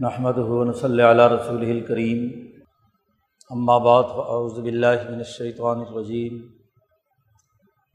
نحمد 0.00 0.36
ہُون 0.48 0.72
صلی 0.80 1.02
علیہ 1.02 1.24
رسول 1.30 1.62
الکریم 1.70 2.18
بعد 3.84 4.10
فاعوذ 4.10 4.58
باللہ 4.60 5.00
من 5.04 5.18
الشیطان 5.18 5.80
الرجیم 5.80 6.36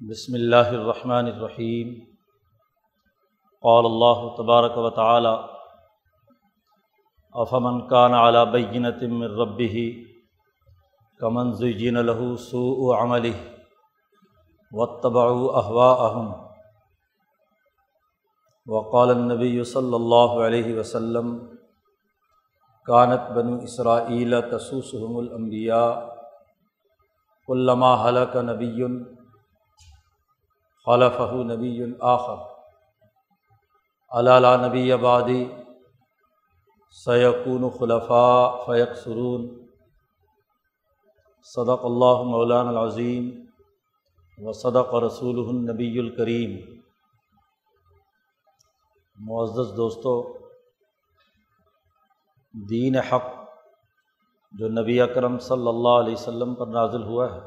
بسم 0.02 0.34
اللہ 0.34 0.72
الرحمن 0.72 1.28
الرحیم 1.28 1.94
قال 3.64 3.86
اللہ 3.86 4.26
تبارک 4.38 4.78
و 4.80 4.90
تعالی 4.98 5.34
افمن 7.36 7.80
کان 7.88 8.14
علی 8.16 8.44
بینۃ 8.52 9.08
من 9.14 9.40
ربہ 9.40 9.88
کمن 11.20 11.56
زین 11.56 12.04
له 12.04 12.30
سوء 12.42 12.94
عملہ 12.98 13.36
واتبعوا 14.72 15.50
اهواءهم 15.56 16.32
وقال 18.68 19.10
النبی 19.12 19.58
صلی 19.70 19.96
اللہ 19.96 20.40
علیہ 20.44 20.80
وسلم 20.80 21.36
کانت 22.88 23.30
بنو 23.36 23.56
اسرائیل 23.64 24.40
تسوسحم 24.50 25.16
الانبیاء 25.18 25.90
علامہ 27.48 27.92
حلق 28.04 28.36
نبی 28.44 28.84
خلفہ 30.88 31.32
نبی 31.46 31.72
آخر 32.08 32.42
علّہ 34.12 34.56
نبی 34.66 34.92
آبادی 34.92 35.44
سیقون 36.96 37.70
خلفاء 37.80 38.50
فیق 38.66 38.98
سرون 38.98 39.48
صدق 41.48 41.86
اللہ 41.86 42.22
مولان 42.28 42.68
العظیم 42.68 43.32
و 44.38 44.54
صدق 44.58 44.94
رسول 45.04 45.40
النبی 45.48 45.98
الکریم 46.00 46.56
معزز 49.18 49.76
دوستو 49.78 50.22
دین 52.54 52.96
حق 53.10 53.32
جو 54.54 54.68
نبی 54.70 55.00
اکرم 55.02 55.38
صلی 55.40 55.68
اللہ 55.68 55.96
علیہ 56.00 56.14
وسلم 56.14 56.54
پر 56.56 56.68
نازل 56.68 57.04
ہوا 57.04 57.28
ہے، 57.34 57.40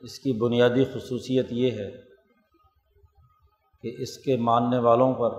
اس 0.00 0.18
کی 0.18 0.32
بنیادی 0.40 0.84
خصوصیت 0.84 1.46
یہ 1.52 1.70
ہے 1.72 1.90
کہ 3.84 3.94
اس 3.98 4.16
کے 4.18 4.36
ماننے 4.40 4.78
والوں 4.78 5.14
پر 5.14 5.34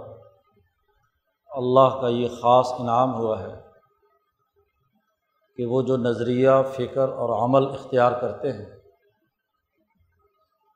اللہ 1.52 2.00
کا 2.02 2.10
یہ 2.10 2.28
خاص 2.42 2.74
انعام 2.80 3.14
ہوا 3.14 3.42
ہے 3.42 3.56
کہ 5.58 5.66
وہ 5.66 5.82
جو 5.82 5.98
نظریہ، 6.00 6.62
فکر 6.76 7.10
اور 7.10 7.30
عمل 7.40 7.66
اختیار 7.70 8.22
کرتے 8.22 8.52
ہیں، 8.52 8.70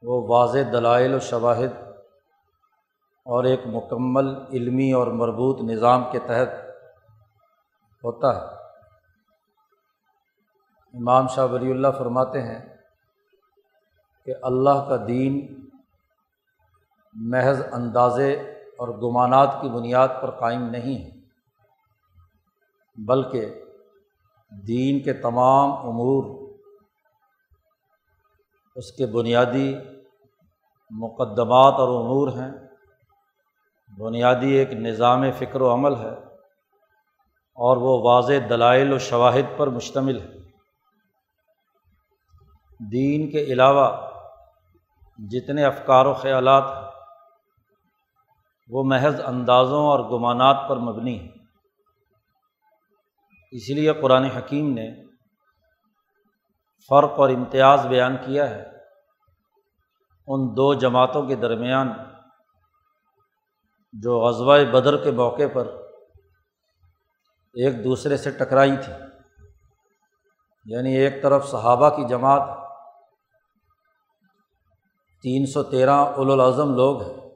وہ 0.03 0.21
واضح 0.27 0.71
دلائل 0.73 1.13
و 1.13 1.19
شواہد 1.19 1.73
اور 3.25 3.43
ایک 3.43 3.61
مکمل 3.67 4.35
علمی 4.51 4.91
اور 4.91 5.07
مربوط 5.21 5.61
نظام 5.61 6.03
کے 6.11 6.19
تحت 6.19 6.63
ہوتا 8.05 8.35
ہے۔ 8.35 8.55
امام 10.97 11.27
شاہ 11.27 11.45
ولی 11.45 11.71
اللہ 11.71 11.87
فرماتے 11.97 12.41
ہیں 12.41 12.77
کہ 14.25 14.33
اللہ 14.41 14.85
کا 14.89 15.05
دین 15.07 15.63
محض 17.13 17.61
اندازے 17.71 18.33
اور 18.77 18.87
گمانات 18.87 19.57
کی 19.61 19.69
بنیاد 19.69 20.07
پر 20.21 20.31
قائم 20.31 20.61
نہیں 20.61 21.05
ہے، 21.05 21.19
بلکہ 23.05 23.63
دین 24.49 25.03
کے 25.03 25.13
تمام 25.13 25.71
امور 25.71 26.23
اس 28.75 28.91
کے 28.91 29.05
بنیادی 29.05 29.75
مقدمات 30.91 31.73
اور 31.73 32.03
امور 32.03 32.27
ہیں۔ 32.27 32.51
بنیادی 33.97 34.51
ایک 34.51 34.71
نظام 34.73 35.31
فکر 35.31 35.61
و 35.61 35.73
عمل 35.73 35.95
ہے۔ 35.95 36.24
اور 37.55 37.77
وہ 37.77 38.01
واضح 38.03 38.33
دلائل 38.49 38.93
و 38.93 38.97
شواہد 38.97 39.57
پر 39.57 39.67
مشتمل 39.67 40.21
ہے۔ 40.21 40.33
دین 42.91 43.31
کے 43.31 43.43
علاوہ 43.43 44.09
جتنے 45.17 45.65
افکار 45.65 46.05
و 46.05 46.13
خیالات 46.13 46.63
ہیں، 46.67 46.91
وہ 48.69 48.83
محض 48.83 49.21
اندازوں 49.25 49.85
اور 49.85 49.99
گمانات 49.99 50.69
پر 50.69 50.77
مبنی 50.77 51.19
ہیں۔ 51.19 51.31
اسی 53.51 53.73
لیے 53.73 53.93
قرآن 53.93 54.23
حکیم 54.23 54.73
نے 54.73 55.05
فرق 56.89 57.19
اور 57.19 57.29
امتیاز 57.29 57.87
بیان 57.87 58.17
کیا 58.17 58.49
ہے۔ 58.49 58.63
ان 60.27 60.57
دو 60.57 60.73
جماعتوں 60.73 61.27
کے 61.27 61.35
درمیان 61.35 61.93
جو 63.93 64.19
غزوہ 64.19 64.71
بدر 64.71 65.03
کے 65.03 65.11
موقع 65.11 65.47
پر 65.53 65.84
ایک 67.55 67.83
دوسرے 67.83 68.17
سے 68.17 68.31
ٹکرائی 68.31 68.77
تھی۔ 68.85 68.93
یعنی 70.65 70.95
ایک 70.95 71.23
طرف 71.23 71.47
صحابہ 71.47 71.89
کی 71.89 72.07
جماعت۔ 72.07 72.49
تین 75.21 75.45
سو 75.45 75.63
تیرہ 75.63 75.91
الاظم 75.91 76.75
لوگ 76.75 77.01
ہیں۔ 77.01 77.29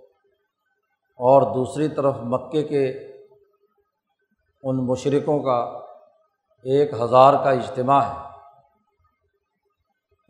اور 1.17 1.41
دوسری 1.41 1.87
طرف 1.87 2.15
مکے 2.23 2.63
کے 2.63 2.89
ان 4.63 4.85
مشرقوں 4.85 5.39
کا 5.39 5.85
ایک 6.63 6.93
ہزار 6.93 7.33
کا 7.33 7.49
اجتماع 7.49 8.01
ہے۔ 8.01 8.29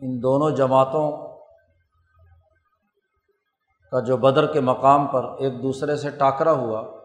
ان 0.00 0.22
دونوں 0.22 0.56
جماعتوں 0.56 1.28
کا 3.90 4.00
جو 4.00 4.16
بدر 4.16 4.52
کے 4.52 4.60
مقام 4.60 5.06
پر 5.06 5.24
ایک 5.38 5.62
دوسرے 5.62 5.96
سے 5.96 6.10
ٹاکرا 6.10 6.52
ہوا۔ 6.52 6.99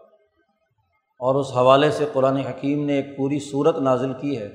اور 1.20 1.34
اس 1.34 1.52
حوالے 1.56 1.90
سے 1.90 2.06
قرآن 2.12 2.36
حکیم 2.36 2.84
نے 2.86 2.94
ایک 2.94 3.16
پوری 3.16 3.38
صورت 3.38 3.78
نازل 3.78 4.12
کی 4.12 4.38
ہے، 4.38 4.48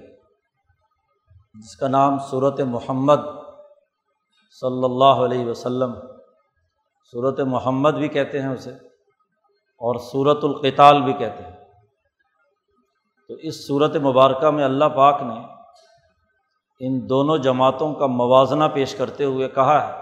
جس 1.56 1.76
کا 1.76 1.88
نام 1.88 2.18
صورت 2.20 2.60
محمد 2.60 3.22
صلی 4.62 4.84
اللہ 4.84 5.24
علیہ 5.26 5.46
وسلم، 5.46 5.94
صورت 7.14 7.40
محمد 7.40 7.94
بھی 7.94 8.08
کہتے 8.08 8.42
ہیں 8.42 8.50
اسے، 8.50 8.72
اور 9.82 9.96
صورت 10.12 10.44
القتال 10.44 11.02
بھی 11.02 11.14
کہتے 11.14 11.44
ہیں۔ 11.44 11.56
تو 13.28 13.34
اس 13.34 13.68
صورت 13.68 13.96
مبارکہ 13.96 14.50
میں 14.50 14.64
اللہ 14.64 14.86
پاک 14.86 15.22
نے 15.24 15.40
ان 16.82 17.10
دونوں 17.10 17.38
جماعتوں 17.38 17.94
کا 17.94 18.06
موازنہ 18.06 18.64
پیش 18.74 18.96
کرتے 18.96 19.24
ہوئے 19.24 19.48
کہا 19.50 19.78
ہے 19.82 20.02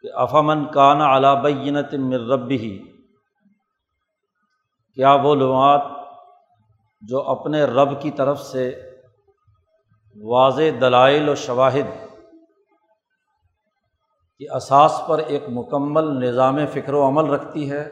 کہ 0.00 0.08
افامن 0.14 0.64
کانا 0.64 1.16
علابینت 1.16 1.94
رب 2.30 2.50
ہی 2.50 2.91
کیا 4.94 5.12
وہ 5.14 5.34
لغات 5.34 5.82
جو 7.02 7.22
اپنے 7.30 7.64
رب 7.64 8.00
کی 8.02 8.10
طرف 8.10 8.40
سے 8.40 8.82
واضح 10.16 10.62
دلائل 10.80 11.28
و 11.28 11.34
شواہد 11.34 11.86
کی 14.38 14.48
اساس 14.48 15.00
پر 15.08 15.18
ایک 15.18 15.42
مکمل 15.48 16.04
نظام 16.04 16.58
فکر 16.72 16.94
و 16.94 17.06
عمل 17.08 17.30
رکھتی 17.30 17.70
ہے، 17.70 17.90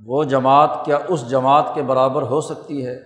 وہ 0.00 0.24
جماعت 0.24 0.84
کیا 0.84 0.98
اس 1.08 1.30
جماعت 1.30 1.74
کے 1.74 1.82
برابر 1.82 2.22
ہو 2.22 2.40
سکتی 2.40 2.86
ہے 2.86 2.98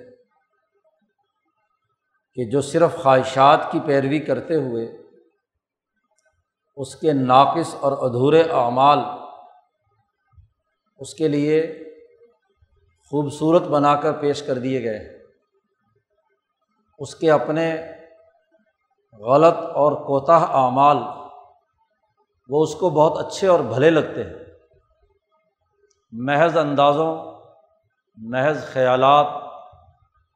کہ 2.34 2.44
جو 2.44 2.60
صرف 2.60 3.02
خواہشات 3.02 3.72
کی 3.72 3.80
پیروی 3.80 4.18
کرتے 4.18 4.54
ہوئے 4.54 4.86
اس 6.76 6.96
کے 6.96 7.12
ناقص 7.12 7.74
اور 7.80 7.92
ادھورے 7.92 8.42
اعمال 8.42 8.98
اس 11.00 11.14
کے 11.14 11.28
لیے 11.28 11.84
خوبصورت 13.10 13.62
بنا 13.62 13.94
کر 13.94 14.12
پیش 14.12 14.42
کر 14.42 14.58
دیے 14.58 14.84
گئے 14.84 15.18
اس 16.98 17.14
کے 17.14 17.30
اپنے 17.30 17.92
غلط 19.12 19.54
اور 19.54 19.92
کوتاہ 19.92 20.42
اعمال، 20.42 20.96
وہ 22.48 22.62
اس 22.62 22.74
کو 22.74 22.90
بہت 22.90 23.26
اچھے 23.26 23.48
اور 23.48 23.60
بھلے 23.60 23.90
لگتے 23.90 24.24
ہیں۔ 24.24 24.34
محض 26.12 26.56
اندازوں، 26.56 27.40
محض 28.16 28.64
خیالات، 28.64 29.26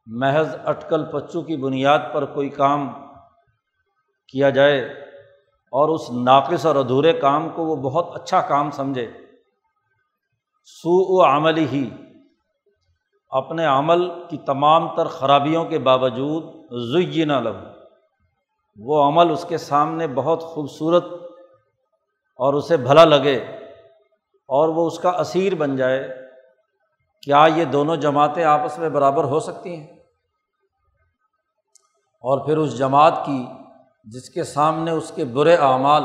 محض 0.05 0.55
اٹکل 0.65 1.05
پچو 1.05 1.41
کی 1.41 1.57
بنیاد 1.57 1.99
پر 2.13 2.25
کوئی 2.25 2.49
کام 2.49 2.89
کیا 4.27 4.49
جائے 4.49 4.81
اور 5.73 5.89
اس 5.89 6.09
ناقص 6.11 6.65
اور 6.65 6.75
ادھورے 6.75 7.13
کام 7.13 7.49
کو 7.49 7.65
وہ 7.65 7.75
بہت 7.75 8.15
اچھا 8.15 8.41
کام 8.41 8.71
سمجھے۔ 8.71 9.11
سو 10.65 11.17
و 11.17 11.37
عملی 11.37 11.65
ہی 11.65 11.89
اپنے 13.33 13.65
عمل 13.65 14.27
کی 14.29 14.37
تمام 14.37 14.95
تر 14.95 15.05
خرابیوں 15.05 15.65
کے 15.65 15.79
باوجود 15.79 16.43
زئی 16.93 17.25
نہ 17.25 17.33
لگو 17.33 17.83
وہ 18.77 19.07
عمل 19.07 19.31
اس 19.31 19.45
کے 19.49 19.57
سامنے 19.57 20.07
بہت 20.07 20.41
خوبصورت 20.41 21.05
اور 22.35 22.53
اسے 22.53 22.77
بھلا 22.77 23.05
لگے 23.05 23.35
اور 24.47 24.69
وہ 24.69 24.87
اس 24.87 24.99
کا 24.99 25.09
اسیر 25.09 25.55
بن 25.55 25.75
جائے۔ 25.75 26.29
کیا 27.21 27.47
یہ 27.55 27.65
دونوں 27.65 27.95
جماعتیں 27.95 28.43
آپس 28.43 28.79
میں 28.79 28.89
برابر 28.89 29.23
ہو 29.23 29.39
سکتی 29.39 29.75
ہیں؟ 29.75 29.87
اور 32.21 32.45
پھر 32.45 32.57
اس 32.57 32.77
جماعت 32.77 33.13
کی 33.25 33.45
جس 34.03 34.29
کے 34.29 34.43
سامنے 34.43 34.91
اس 34.91 35.11
کے 35.15 35.25
برے 35.25 35.55
اعمال 35.55 36.03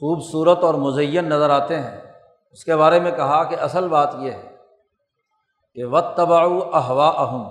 خوبصورت 0.00 0.58
اور 0.58 0.74
مزین 0.74 1.24
نظر 1.24 1.50
آتے 1.50 1.80
ہیں۔ 1.80 2.13
اس 2.54 2.64
کے 2.64 2.76
بارے 2.76 3.00
میں 3.00 3.10
کہا 3.10 3.44
کہ 3.44 3.56
اصل 3.56 3.88
بات 3.88 4.14
یہ 4.18 4.30
ہے 4.30 4.56
کہ 5.74 5.84
و 5.84 6.00
تباؤ 6.00 6.58
احوا 6.58 7.08
اہم 7.08 7.42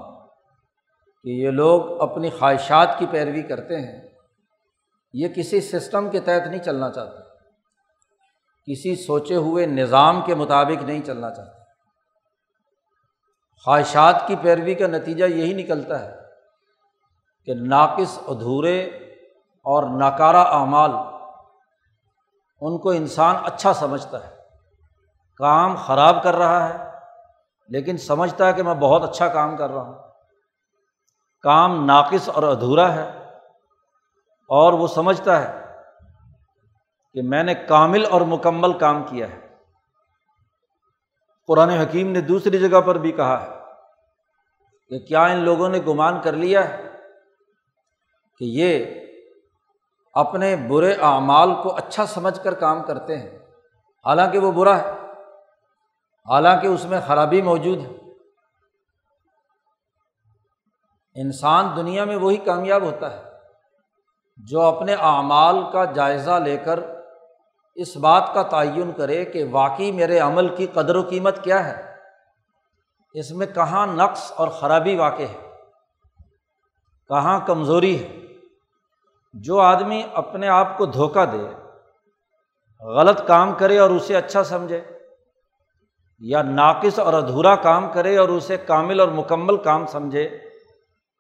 کہ 1.23 1.29
یہ 1.29 1.49
لوگ 1.49 2.01
اپنی 2.01 2.29
خواہشات 2.29 2.99
کی 2.99 3.05
پیروی 3.05 3.41
کرتے 3.41 3.79
ہیں، 3.79 4.09
یہ 5.13 5.27
کسی 5.27 5.61
سسٹم 5.61 6.09
کے 6.09 6.19
تحت 6.19 6.47
نہیں 6.47 6.59
چلنا 6.59 6.91
چاہتے، 6.91 7.21
کسی 8.67 8.95
سوچے 8.95 9.35
ہوئے 9.35 9.65
نظام 9.65 10.21
کے 10.21 10.35
مطابق 10.35 10.83
نہیں 10.83 11.01
چلنا 11.01 11.31
چاہتے۔ 11.31 11.61
خواہشات 13.65 14.27
کی 14.27 14.35
پیروی 14.35 14.75
کا 14.75 14.87
نتیجہ 14.87 15.25
یہی 15.25 15.63
نکلتا 15.63 15.99
ہے 16.05 16.15
کہ 17.45 17.53
ناقص 17.53 18.19
ادھورے 18.27 18.79
اور 19.65 19.83
ناکارہ 19.99 20.45
اعمال 20.51 20.91
ان 22.61 22.77
کو 22.77 22.89
انسان 22.89 23.35
اچھا 23.43 23.73
سمجھتا 23.73 24.27
ہے۔ 24.27 24.32
کام 25.37 25.75
خراب 25.75 26.23
کر 26.23 26.35
رہا 26.35 26.69
ہے، 26.69 26.89
لیکن 27.67 27.97
سمجھتا 27.97 28.47
ہے 28.47 28.53
کہ 28.53 28.63
میں 28.63 28.73
بہت 28.73 29.03
اچھا 29.03 29.27
کام 29.27 29.57
کر 29.57 29.69
رہا 29.69 29.81
ہوں۔ 29.81 29.95
کام 31.41 31.85
ناقص 31.85 32.29
اور 32.29 32.43
ادھورا 32.43 32.95
ہے۔ 32.95 33.29
اور 34.49 34.73
وہ 34.73 34.87
سمجھتا 34.87 35.41
ہے 35.41 35.65
کہ 37.13 37.21
میں 37.21 37.43
نے 37.43 37.53
کامل 37.53 38.05
اور 38.09 38.21
مکمل 38.21 38.77
کام 38.77 39.03
کیا 39.03 39.27
ہے۔ 39.29 39.55
قرآن 41.47 41.69
حکیم 41.69 42.11
نے 42.11 42.21
دوسری 42.21 42.69
جگہ 42.69 42.81
پر 42.81 42.97
بھی 42.97 43.11
کہا 43.11 43.43
ہے 43.43 43.49
کہ 44.89 44.99
کیا 45.05 45.25
ان 45.25 45.37
لوگوں 45.37 45.69
نے 45.69 45.79
گمان 45.87 46.21
کر 46.21 46.33
لیا 46.33 46.69
ہے 46.69 46.83
کہ 48.37 48.45
یہ 48.45 48.85
اپنے 50.13 50.55
برے 50.55 50.93
اعمال 50.93 51.55
کو 51.63 51.75
اچھا 51.75 52.05
سمجھ 52.05 52.43
کر 52.43 52.53
کام 52.53 52.83
کرتے 52.83 53.17
ہیں؟ 53.17 53.39
حالانکہ 54.05 54.39
وہ 54.39 54.51
برا 54.51 54.77
ہے۔ 54.77 55.02
حالانکہ 56.29 56.67
اس 56.67 56.85
میں 56.85 56.99
خرابی 57.07 57.41
موجود 57.41 57.79
ہے۔ 57.79 58.03
انسان 61.15 61.75
دنیا 61.75 62.05
میں 62.05 62.15
وہی 62.15 62.37
کامیاب 62.37 62.83
ہوتا 62.83 63.17
ہے 63.17 63.23
جو 64.37 64.61
اپنے 64.61 64.93
اعمال 64.93 65.71
کا 65.73 65.85
جائزہ 65.85 66.31
لے 66.31 66.57
کر 66.57 66.79
اس 67.75 67.97
بات 67.97 68.29
کا 68.33 68.43
تعین 68.43 68.91
کرے 68.91 69.25
کہ 69.25 69.45
واقعی 69.51 69.91
میرے 69.91 70.19
عمل 70.19 70.55
کی 70.55 70.67
قدر 70.67 70.95
و 70.95 71.01
قیمت 71.09 71.43
کیا 71.43 71.67
ہے۔ 71.67 71.95
اس 73.13 73.31
میں 73.31 73.47
کہاں 73.47 73.87
نقص 73.87 74.31
اور 74.35 74.47
خرابی 74.47 74.95
واقع 74.95 75.23
ہے؟ 75.23 75.49
کہاں 77.09 77.39
کمزوری 77.47 78.03
ہے؟ 78.03 78.25
جو 79.33 79.59
آدمی 79.59 80.03
اپنے 80.13 80.47
آپ 80.47 80.77
کو 80.77 80.85
دھوکہ 80.85 81.25
دے، 81.25 81.43
غلط 82.85 83.27
کام 83.27 83.53
کرے 83.53 83.79
اور 83.79 83.89
اسے 83.89 84.15
اچھا 84.15 84.43
سمجھے 84.43 84.92
یا 86.23 86.41
ناقص 86.41 86.99
اور 86.99 87.13
ادھورا 87.13 87.55
کام 87.55 87.91
کرے 87.93 88.17
اور 88.17 88.29
اسے 88.29 88.57
کامل 88.57 88.99
اور 88.99 89.07
مکمل 89.07 89.57
کام 89.57 89.85
سمجھے، 89.85 90.37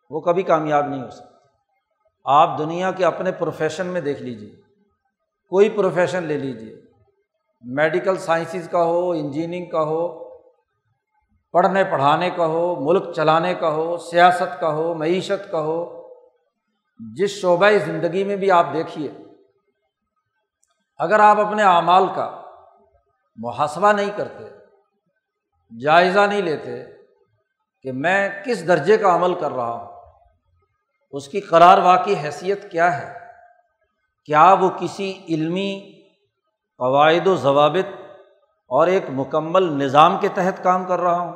وہ 0.09 0.19
کبھی 0.19 0.43
کامیاب 0.43 0.87
نہیں 0.87 1.03
ہو 1.03 1.09
سکتا۔ 1.09 1.37
آپ 2.25 2.57
دنیا 2.57 2.91
کے 2.91 3.05
اپنے 3.05 3.31
پروفیشن 3.31 3.87
میں 3.87 4.01
دیکھ 4.01 4.21
لیجیے 4.21 4.55
کوئی 5.49 5.69
پروفیشن 5.69 6.23
لے 6.23 6.37
لیجیے 6.37 6.81
میڈیکل 7.63 8.17
سائنسز 8.17 8.69
کا 8.69 8.83
ہو 8.83 9.11
انجینئرنگ 9.11 9.69
کا 9.69 9.81
ہو، 9.81 10.29
پڑھنے 11.51 11.83
پڑھانے 11.83 12.29
کا 12.29 12.45
ہو، 12.45 12.75
ملک 12.79 13.13
چلانے 13.15 13.53
کا 13.53 13.69
ہو، 13.69 13.97
سیاست 13.97 14.59
کا 14.59 14.73
ہو، 14.73 14.93
معیشت 14.93 15.51
کا 15.51 15.59
ہو، 15.59 16.07
جس 16.99 17.29
شعبۂ 17.29 17.73
زندگی 17.85 18.23
میں 18.23 18.35
بھی 18.35 18.51
آپ 18.51 18.65
دیکھیے۔ 18.73 19.11
اگر 20.97 21.19
آپ 21.19 21.39
اپنے 21.39 21.63
اعمال 21.63 22.03
کا 22.15 22.41
محاسبہ 23.35 23.91
نہیں 23.91 24.09
کرتے 24.15 24.62
جائزہ 25.81 26.19
نہیں 26.19 26.41
لیتے 26.41 26.83
کہ 27.81 27.91
میں 27.91 28.29
کس 28.45 28.67
درجے 28.67 28.97
کا 28.97 29.15
عمل 29.15 29.33
کر 29.33 29.51
رہا 29.51 29.71
ہوں، 29.71 29.87
اس 31.11 31.27
کی 31.27 31.39
قرار 31.39 31.77
واقعی 31.77 32.15
حیثیت 32.23 32.71
کیا 32.71 32.97
ہے؟ 32.97 33.13
کیا 34.25 34.55
وہ 34.59 34.69
کسی 34.79 35.21
علمی 35.29 36.01
قواعد 36.77 37.27
و 37.27 37.35
ضوابط 37.35 38.01
اور 38.67 38.87
ایک 38.87 39.03
مکمل 39.09 39.63
نظام 39.63 40.17
کے 40.17 40.27
تحت 40.27 40.63
کام 40.63 40.85
کر 40.85 40.99
رہا 40.99 41.19
ہوں؟ 41.19 41.33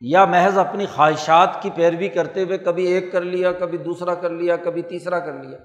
یا 0.00 0.24
محض 0.24 0.58
اپنی 0.58 0.86
خواہشات 0.86 1.62
کی 1.62 1.70
پیروی 1.70 2.08
کرتے 2.08 2.42
ہوئے 2.42 2.58
کبھی 2.58 2.86
ایک 2.86 3.12
کر 3.12 3.20
لیا، 3.20 3.52
کبھی 3.52 3.78
دوسرا 3.78 4.14
کر 4.14 4.30
لیا، 4.30 4.56
کبھی 4.56 4.82
تیسرا 4.82 5.18
کر 5.18 5.32
لیا؟ 5.32 5.58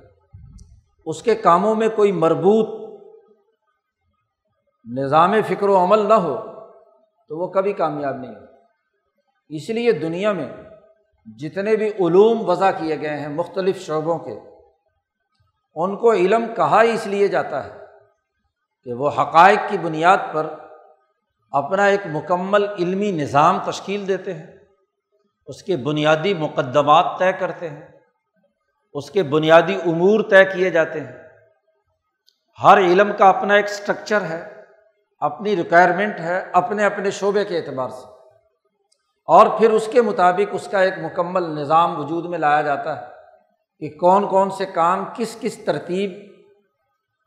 اس 1.05 1.21
کے 1.23 1.35
کاموں 1.35 1.75
میں 1.75 1.87
کوئی 1.89 2.11
مربوط 2.11 2.85
نظام 4.85 5.33
فکر 5.47 5.69
و 5.69 5.83
عمل 5.83 6.05
نہ 6.05 6.13
ہو 6.13 6.54
تو 7.29 7.37
وہ 7.37 7.47
کبھی 7.47 7.73
کامیاب 7.73 8.15
نہیں 8.15 8.35
ہو 8.35 8.45
اس 9.49 9.69
لیے 9.69 9.91
دنیا 9.91 10.31
میں 10.31 10.49
جتنے 11.25 11.75
بھی 11.75 11.87
علوم 11.87 12.49
وضع 12.49 12.71
کیے 12.71 13.01
گئے 13.01 13.19
ہیں 13.19 13.27
مختلف 13.27 13.81
شعبوں 13.81 14.19
کے، 14.19 14.39
ان 15.75 15.97
کو 15.97 16.13
علم 16.13 16.45
کہا 16.55 16.83
ہی 16.83 16.93
اس 16.93 17.07
لیے 17.07 17.27
جاتا 17.27 17.63
ہے 17.63 17.71
کہ 18.83 18.93
وہ 18.93 19.09
حقائق 19.09 19.59
کی 19.69 19.77
بنیاد 19.77 20.17
پر 20.33 20.53
اپنا 21.51 21.85
ایک 21.85 21.99
مکمل 22.11 22.67
علمی 22.79 23.11
نظام 23.11 23.59
تشکیل 23.71 24.07
دیتے 24.07 24.33
ہیں، 24.33 24.47
اس 25.47 25.63
کے 25.63 25.77
بنیادی 25.77 26.33
مقدمات 26.33 27.05
طے 27.19 27.33
کرتے 27.33 27.69
ہیں، 27.69 27.87
اس 28.93 29.11
کے 29.11 29.23
بنیادی 29.23 29.75
امور 29.75 30.19
طے 30.29 30.45
کیے 30.45 30.69
جاتے 30.69 30.99
ہیں۔ 30.99 31.13
ہر 32.63 32.77
علم 32.77 33.11
کا 33.17 33.29
اپنا 33.29 33.53
ایک 33.53 33.65
اسٹرکچر 33.65 34.21
ہے۔ 34.21 34.54
اپنی 35.25 35.55
ریکوائرمنٹ 35.55 36.19
ہے 36.19 36.49
اپنے 36.53 36.85
اپنے 36.85 37.11
شعبے 37.11 37.45
کے 37.45 37.57
اعتبار 37.57 37.89
سے۔ 37.89 38.07
اور 39.27 39.47
پھر 39.59 39.71
اس 39.71 39.89
کے 39.91 40.01
مطابق 40.01 40.49
اس 40.51 40.67
کا 40.71 40.81
ایک 40.81 40.93
مکمل 40.97 41.43
نظام 41.43 41.99
وجود 41.99 42.25
میں 42.25 42.39
لایا 42.39 42.61
جاتا 42.61 43.01
ہے 43.01 43.05
کہ 43.79 43.97
کون 43.97 44.27
کون 44.27 44.49
سے 44.49 44.65
کام 44.65 45.05
کس 45.15 45.37
کس 45.39 45.57
ترتیب 45.65 46.11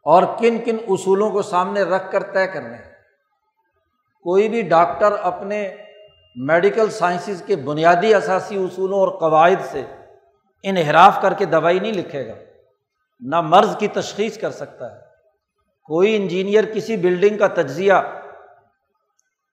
اور 0.04 0.22
کن 0.38 0.58
کن 0.64 0.76
اصولوں 0.88 1.30
کو 1.30 1.42
سامنے 1.42 1.82
رکھ 1.82 2.12
کر 2.12 2.22
طے 2.22 2.46
کرنے 2.46 2.74
ہیں۔ 2.74 2.94
کوئی 4.22 4.48
بھی 4.48 4.62
ڈاکٹر 4.62 5.12
اپنے 5.22 5.74
میڈیکل 6.36 6.90
سائنسز 6.90 7.42
کے 7.46 7.56
بنیادی 7.56 8.14
اثاثی 8.14 8.56
اصولوں 8.56 8.98
اور 8.98 9.08
قواعد 9.08 9.64
سے 9.64 9.82
انحراف 10.62 11.18
کر 11.22 11.34
کے 11.34 11.44
دوائی 11.44 11.78
نہیں 11.78 11.92
لکھے 11.92 12.28
گا، 12.28 12.34
نہ 13.20 13.40
مرض 13.40 13.76
کی 13.76 13.88
تشخیص 13.88 14.38
کر 14.38 14.50
سکتا 14.50 14.96
ہے۔ 14.96 15.07
کوئی 15.88 16.16
انجینئر 16.16 16.64
کسی 16.64 16.96
بلڈنگ 16.96 17.38
کا 17.38 17.46
تجزیہ، 17.46 17.92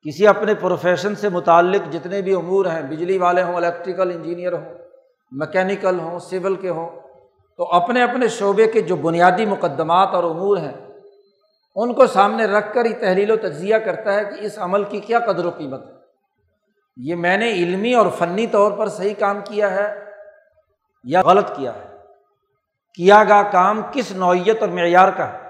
کسی 0.06 0.28
اپنے 0.28 0.54
پروفیشن 0.54 1.16
سے 1.16 1.30
متعلق 1.30 1.94
جتنے 1.94 2.22
بھی 2.22 2.36
امور 2.36 2.66
ہیں، 2.66 2.82
بجلی 2.82 3.18
والے 3.18 3.44
ہوں، 3.44 3.56
الیکٹریکل 3.56 4.12
انجینئر 4.12 4.54
ہوں، 4.54 4.74
مکینیکل 5.32 6.00
ہوں، 6.00 6.20
سول 6.20 6.56
کے 6.56 6.70
ہوں، 6.70 6.90
تو 7.58 7.66
اپنے 7.66 8.04
اپنے 8.04 8.28
شعبے 8.28 8.68
کے 8.68 8.82
جو 8.82 8.96
بنیادی 8.96 9.46
مقدمات 9.46 10.08
اور 10.08 10.24
امور 10.24 10.58
ہیں، 10.58 10.74
ان 11.76 11.94
کو 11.94 12.08
سامنے 12.08 12.46
رکھ 12.46 12.74
کر 12.74 12.86
ہی 12.86 12.94
تحلیل 12.94 13.32
و 13.32 13.36
تجزیہ 13.36 13.76
کرتا 13.76 14.14
ہے 14.14 14.26
کہ 14.26 14.46
اس 14.46 14.60
عمل 14.60 14.84
کی 14.84 15.00
کیا 15.00 15.20
قدر 15.20 15.46
و 15.46 15.50
قیمت 15.50 15.86
ہے۔ 15.86 15.92
یہ 16.98 17.16
میں 17.16 17.38
نے 17.38 17.52
علمی 17.52 17.94
اور 17.94 18.06
فنی 18.18 18.48
طور 18.48 18.72
پر 18.72 18.88
صحیح 18.88 19.14
کام 19.20 19.40
کیا 19.46 19.72
ہے 19.72 20.06
یا 21.04 21.22
غلط 21.22 21.56
کیا 21.56 21.72
ہے؟ 21.76 21.98
کیا 22.94 23.24
گا 23.30 23.44
کام 23.44 23.82
کس 23.92 24.12
نوعیت 24.12 24.62
اور 24.62 24.70
معیار 24.70 25.10
کا 25.10 25.34
ہے؟ 25.34 25.45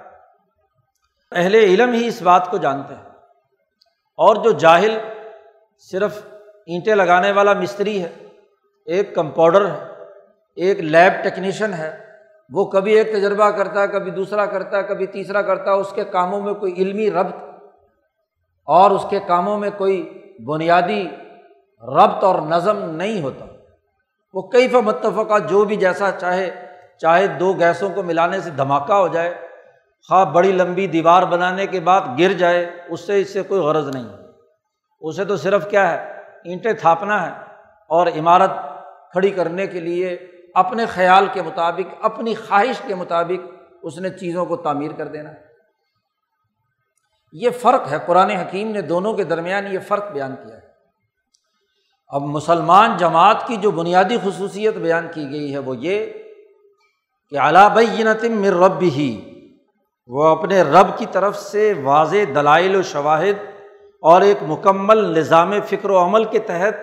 اہل 1.36 1.56
علم 1.56 1.92
ہی 1.92 2.08
اس 2.08 2.22
بات 2.22 2.52
کو 2.52 2.58
جانتے 2.58 2.94
ہیں۔ 2.96 3.04
اور 4.18 4.36
جو 4.36 4.52
جاہل 4.52 4.98
صرف 5.92 6.22
اینٹیں 6.66 6.96
لگانے 6.96 7.32
والا 7.32 7.54
مستری 7.54 8.04
ہے، 8.04 8.10
ایک 8.86 9.16
کمپاؤڈر 9.16 9.66
ہے، 9.66 10.04
ایک 10.56 10.80
لیب 10.80 11.24
ٹیکنیشین 11.24 11.74
ہے، 11.74 12.06
وہ 12.50 12.66
کبھی 12.66 12.94
ایک 12.94 13.12
تجربہ 13.12 13.50
کرتا 13.50 13.82
ہے 13.82 13.88
کبھی 13.88 14.12
دوسرا 14.12 14.46
کرتا 14.46 14.78
ہے 14.78 14.84
کبھی 14.84 15.08
تیسرا 15.08 15.42
کرتا 15.42 15.72
ہے 15.72 15.76
اس 15.76 15.92
کے 15.96 16.04
کاموں 16.04 16.42
میں 16.42 16.54
کوئی 16.54 16.74
علمی 16.74 17.12
ربط 17.12 17.36
اور 18.66 18.92
اس 18.92 19.06
کے 19.10 19.20
کاموں 19.28 19.60
میں 19.60 19.70
کوئی 19.78 20.24
بنیادی 20.46 21.08
ربط 21.82 22.24
اور 22.24 22.42
نظم 22.42 22.78
نہیں 22.78 23.22
ہوتا۔ 23.22 23.46
وہ 24.34 24.42
کئی 24.42 24.68
متفقہ 24.68 25.40
جو 25.40 25.66
بھی 25.66 25.76
جیسا 25.76 26.12
چاہے 26.12 26.66
چاہے 26.98 27.28
دو 27.28 27.54
گیسوں 27.54 27.90
کو 27.90 28.04
ملانے 28.04 28.40
سے 28.40 28.50
دھماکہ 28.50 28.94
ہو 28.94 29.08
جائے 29.08 29.45
خواہ 30.08 30.26
بڑی 30.26 30.52
لمبی 30.52 30.88
دیوار 30.88 31.24
بنانے 31.24 31.68
کے 31.68 31.80
بعد 31.80 32.02
گر 32.20 32.34
جائے، 32.34 32.84
اس 32.90 33.08
سے 33.08 33.22
اس 33.22 33.34
سے 33.34 33.44
کوئی 33.44 33.62
غرض 33.62 33.96
نہیں۔ 33.96 34.10
اسے 35.02 35.26
تو 35.26 35.38
صرف 35.38 35.70
کیا 35.70 35.92
ہے، 35.92 36.22
اینٹیں 36.44 36.74
تھاپنا 36.74 37.26
ہے 37.26 37.32
اور 37.90 38.08
عمارت 38.08 38.52
کھڑی 39.12 39.30
کرنے 39.30 39.68
کے 39.68 39.80
لیے 39.80 40.28
اپنے 40.54 40.86
خیال 40.86 41.28
کے 41.34 41.42
مطابق، 41.42 41.96
اپنی 42.02 42.36
خواہش 42.36 42.82
کے 42.88 42.96
مطابق 42.96 43.50
اس 43.84 43.98
نے 43.98 44.10
چیزوں 44.10 44.46
کو 44.46 44.56
تعمیر 44.56 44.92
کر 44.92 45.08
دینا۔ 45.08 45.30
یہ 47.34 47.50
فرق 47.50 47.92
ہے، 47.92 47.98
قرآن 48.06 48.30
حکیم 48.30 48.72
نے 48.72 48.82
دونوں 48.82 49.14
کے 49.14 49.24
درمیان 49.24 49.74
یہ 49.74 49.80
فرق 49.80 50.12
بیان 50.12 50.36
کیا 50.36 50.56
ہے۔ 50.56 50.62
اب 52.08 52.22
مسلمان 52.22 52.98
جماعت 52.98 53.48
کی 53.48 53.56
جو 53.56 53.72
بنیادی 53.72 54.18
خصوصیت 54.24 54.76
بیان 54.76 55.08
کی 55.14 55.30
گئی 55.30 55.54
ہے 55.54 55.58
وہ 55.58 55.78
یہ 55.78 56.14
کہ 57.30 57.40
اعلیٰ 57.40 57.70
بینتم 57.76 58.42
مر 58.42 58.54
رب 58.54 58.82
ہی 58.82 59.35
وہ 60.08 60.28
اپنے 60.28 60.62
رب 60.62 60.98
کی 60.98 61.06
طرف 61.06 61.38
سے 61.38 61.74
واضح 61.84 62.16
دلائل 62.36 62.76
و 62.76 62.82
شواہد 62.82 63.46
اور 64.02 64.22
ایک 64.22 64.38
مکمل 64.48 65.18
نظام 65.20 65.54
فکر 65.66 65.90
و 65.90 66.04
عمل 66.04 66.26
کے 66.26 66.40
تحت 66.40 66.74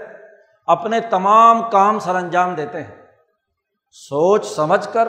اپنے 0.66 1.00
تمام 1.00 1.70
کام 1.70 1.98
سر 1.98 2.14
انجام 2.14 2.54
دیتے 2.54 2.82
ہیں۔ 2.82 3.06
سوچ 3.90 4.46
سمجھ 4.46 4.88
کر 4.92 5.08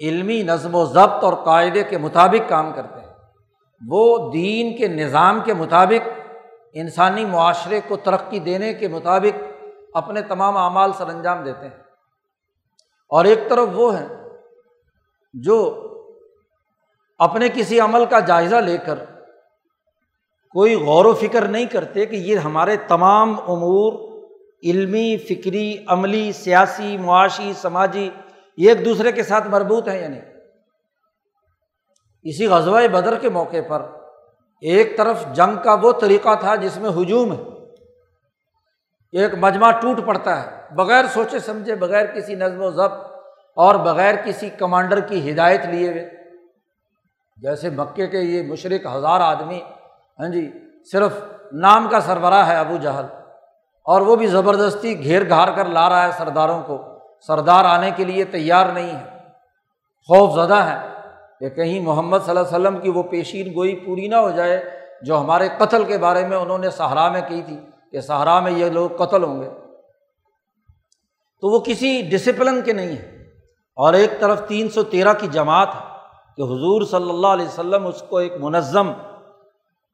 علمی 0.00 0.42
نظم 0.42 0.74
و 0.74 0.84
ضبط 0.84 1.24
اور 1.24 1.32
قاعدے 1.32 1.82
کے 1.82 1.98
مطابق 1.98 2.48
کام 2.48 2.72
کرتے 2.72 3.00
ہیں۔ 3.00 3.14
وہ 3.88 4.32
دین 4.32 4.76
کے 4.76 4.88
نظام 4.88 5.40
کے 5.44 5.54
مطابق، 5.54 6.08
انسانی 6.72 7.24
معاشرے 7.24 7.80
کو 7.88 7.96
ترقی 7.96 8.38
دینے 8.38 8.74
کے 8.74 8.88
مطابق 8.88 9.42
اپنے 9.94 10.22
تمام 10.22 10.56
اعمال 10.56 10.92
سر 10.92 11.08
انجام 11.08 11.44
دیتے 11.44 11.66
ہیں۔ 11.66 11.76
اور 13.08 13.24
ایک 13.24 13.38
طرف 13.48 13.68
وہ 13.72 13.98
ہیں 13.98 14.08
جو 15.34 15.80
اپنے 17.24 17.48
کسی 17.54 17.80
عمل 17.80 18.04
کا 18.04 18.20
جائزہ 18.20 18.56
لے 18.56 18.78
کر 18.78 18.98
کوئی 20.54 20.74
غور 20.74 21.04
و 21.04 21.14
فکر 21.14 21.48
نہیں 21.48 21.66
کرتے 21.66 22.06
کہ 22.06 22.16
یہ 22.16 22.36
ہمارے 22.36 22.76
تمام 22.88 23.34
امور 23.40 23.92
علمی، 24.62 25.16
فکری، 25.16 25.76
عملی، 25.86 26.32
سیاسی، 26.32 26.96
معاشی، 26.98 27.52
سماجی 27.62 28.10
یہ 28.56 28.70
ایک 28.70 28.84
دوسرے 28.84 29.12
کے 29.12 29.22
ساتھ 29.22 29.48
مربوط 29.48 29.88
ہیں 29.88 30.00
یعنی 30.00 30.18
اسی 32.22 32.46
غزوہ 32.46 32.86
بدر 32.92 33.18
کے 33.18 33.28
موقع 33.28 33.62
پر 33.68 33.82
ایک 34.62 34.96
طرف 34.96 35.24
جنگ 35.32 35.56
کا 35.64 35.74
وہ 35.82 35.92
طریقہ 35.92 36.34
تھا 36.40 36.54
جس 36.54 36.76
میں 36.76 36.90
ہجوم 36.90 37.32
ہے۔ 37.32 37.42
ایک 39.12 39.34
مجمع 39.40 39.70
ٹوٹ 39.70 40.00
پڑتا 40.06 40.42
ہے، 40.42 40.74
بغیر 40.74 41.04
سوچے 41.14 41.38
سمجھے، 41.38 41.74
بغیر 41.74 42.06
کسی 42.06 42.34
نظم 42.34 42.62
و 42.62 42.70
ضبط 42.70 43.04
اور 43.56 43.74
بغیر 43.74 44.14
کسی 44.24 44.50
کمانڈر 44.58 45.00
کی 45.00 45.30
ہدایت 45.30 45.66
لیے 45.66 45.90
ہوئے۔ 45.90 46.23
جیسے 47.36 47.70
مکے 47.70 48.06
کے 48.06 48.18
یہ 48.18 48.42
مشرق 48.42 48.86
ہزار 48.86 49.20
آدمی 49.20 49.60
ہاں 50.20 50.28
جی 50.28 50.50
صرف 50.92 51.12
نام 51.52 51.88
کا 51.90 52.00
سربراہ 52.00 52.48
ہے 52.48 52.56
ابو 52.56 52.76
جہل، 52.76 53.06
اور 53.84 54.00
وہ 54.00 54.16
بھی 54.16 54.26
زبردستی 54.26 55.04
گھیر 55.04 55.28
گھار 55.28 55.48
کر 55.56 55.64
لا 55.64 55.88
رہا 55.88 56.06
ہے 56.06 56.12
سرداروں 56.12 56.62
کو۔ 56.62 56.84
سردار 57.26 57.64
آنے 57.64 57.90
کے 57.96 58.04
لیے 58.04 58.24
تیار 58.24 58.66
نہیں 58.66 58.98
ہے، 58.98 59.04
خوف 60.08 60.34
زدہ 60.34 60.54
ہے۔ 60.54 60.88
کہ 61.40 61.48
کہیں 61.48 61.80
محمد 61.80 62.18
صلی 62.18 62.36
اللہ 62.36 62.40
علیہ 62.40 62.68
وسلم 62.68 62.80
کی 62.80 62.90
وہ 62.90 63.02
پیشین 63.02 63.54
گوئی 63.54 63.76
پوری 63.76 64.08
نہ 64.08 64.16
ہو 64.16 64.30
جائے، 64.30 64.80
جو 65.02 65.20
ہمارے 65.20 65.48
قتل 65.58 65.84
کے 65.84 65.98
بارے 65.98 66.26
میں 66.26 66.36
انہوں 66.36 66.58
نے 66.58 66.70
سہارا 66.70 67.08
میں 67.08 67.20
کی 67.28 67.42
تھی 67.46 67.60
کہ 67.92 68.00
سہارا 68.00 68.40
میں 68.40 68.52
یہ 68.52 68.70
لوگ 68.70 68.90
قتل 68.90 69.24
ہوں 69.24 69.42
گے۔ 69.42 69.50
تو 71.40 71.50
وہ 71.50 71.60
کسی 71.60 72.02
ڈسپلن 72.02 72.62
کے 72.62 72.72
نہیں 72.72 72.88
ہیں۔ 72.88 73.18
اور 73.76 73.94
ایک 73.94 74.20
طرف 74.20 74.48
تین 74.48 74.68
سو 74.68 74.82
تیرہ 74.82 75.12
کی 75.12 75.26
جماعت 75.26 75.68
ہے۔ 75.68 75.93
کہ 76.36 76.42
حضور 76.42 76.82
صلی 76.82 77.10
اللہ 77.10 77.26
علیہ 77.26 77.46
وسلم 77.46 77.86
اس 77.86 78.02
کو 78.02 78.18
ایک 78.18 78.32
منظم 78.40 78.90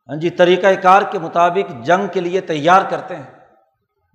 ہاں 0.09 0.17
جی 0.17 0.31
طریقۂ 0.31 0.83
کار 0.83 1.03
کے 1.03 1.19
مطابق 1.19 1.85
جنگ 1.85 2.07
کے 2.13 2.21
لیے 2.21 2.41
تیار 2.41 2.83
کرتے 2.89 3.17
ہیں۔ 3.17 3.41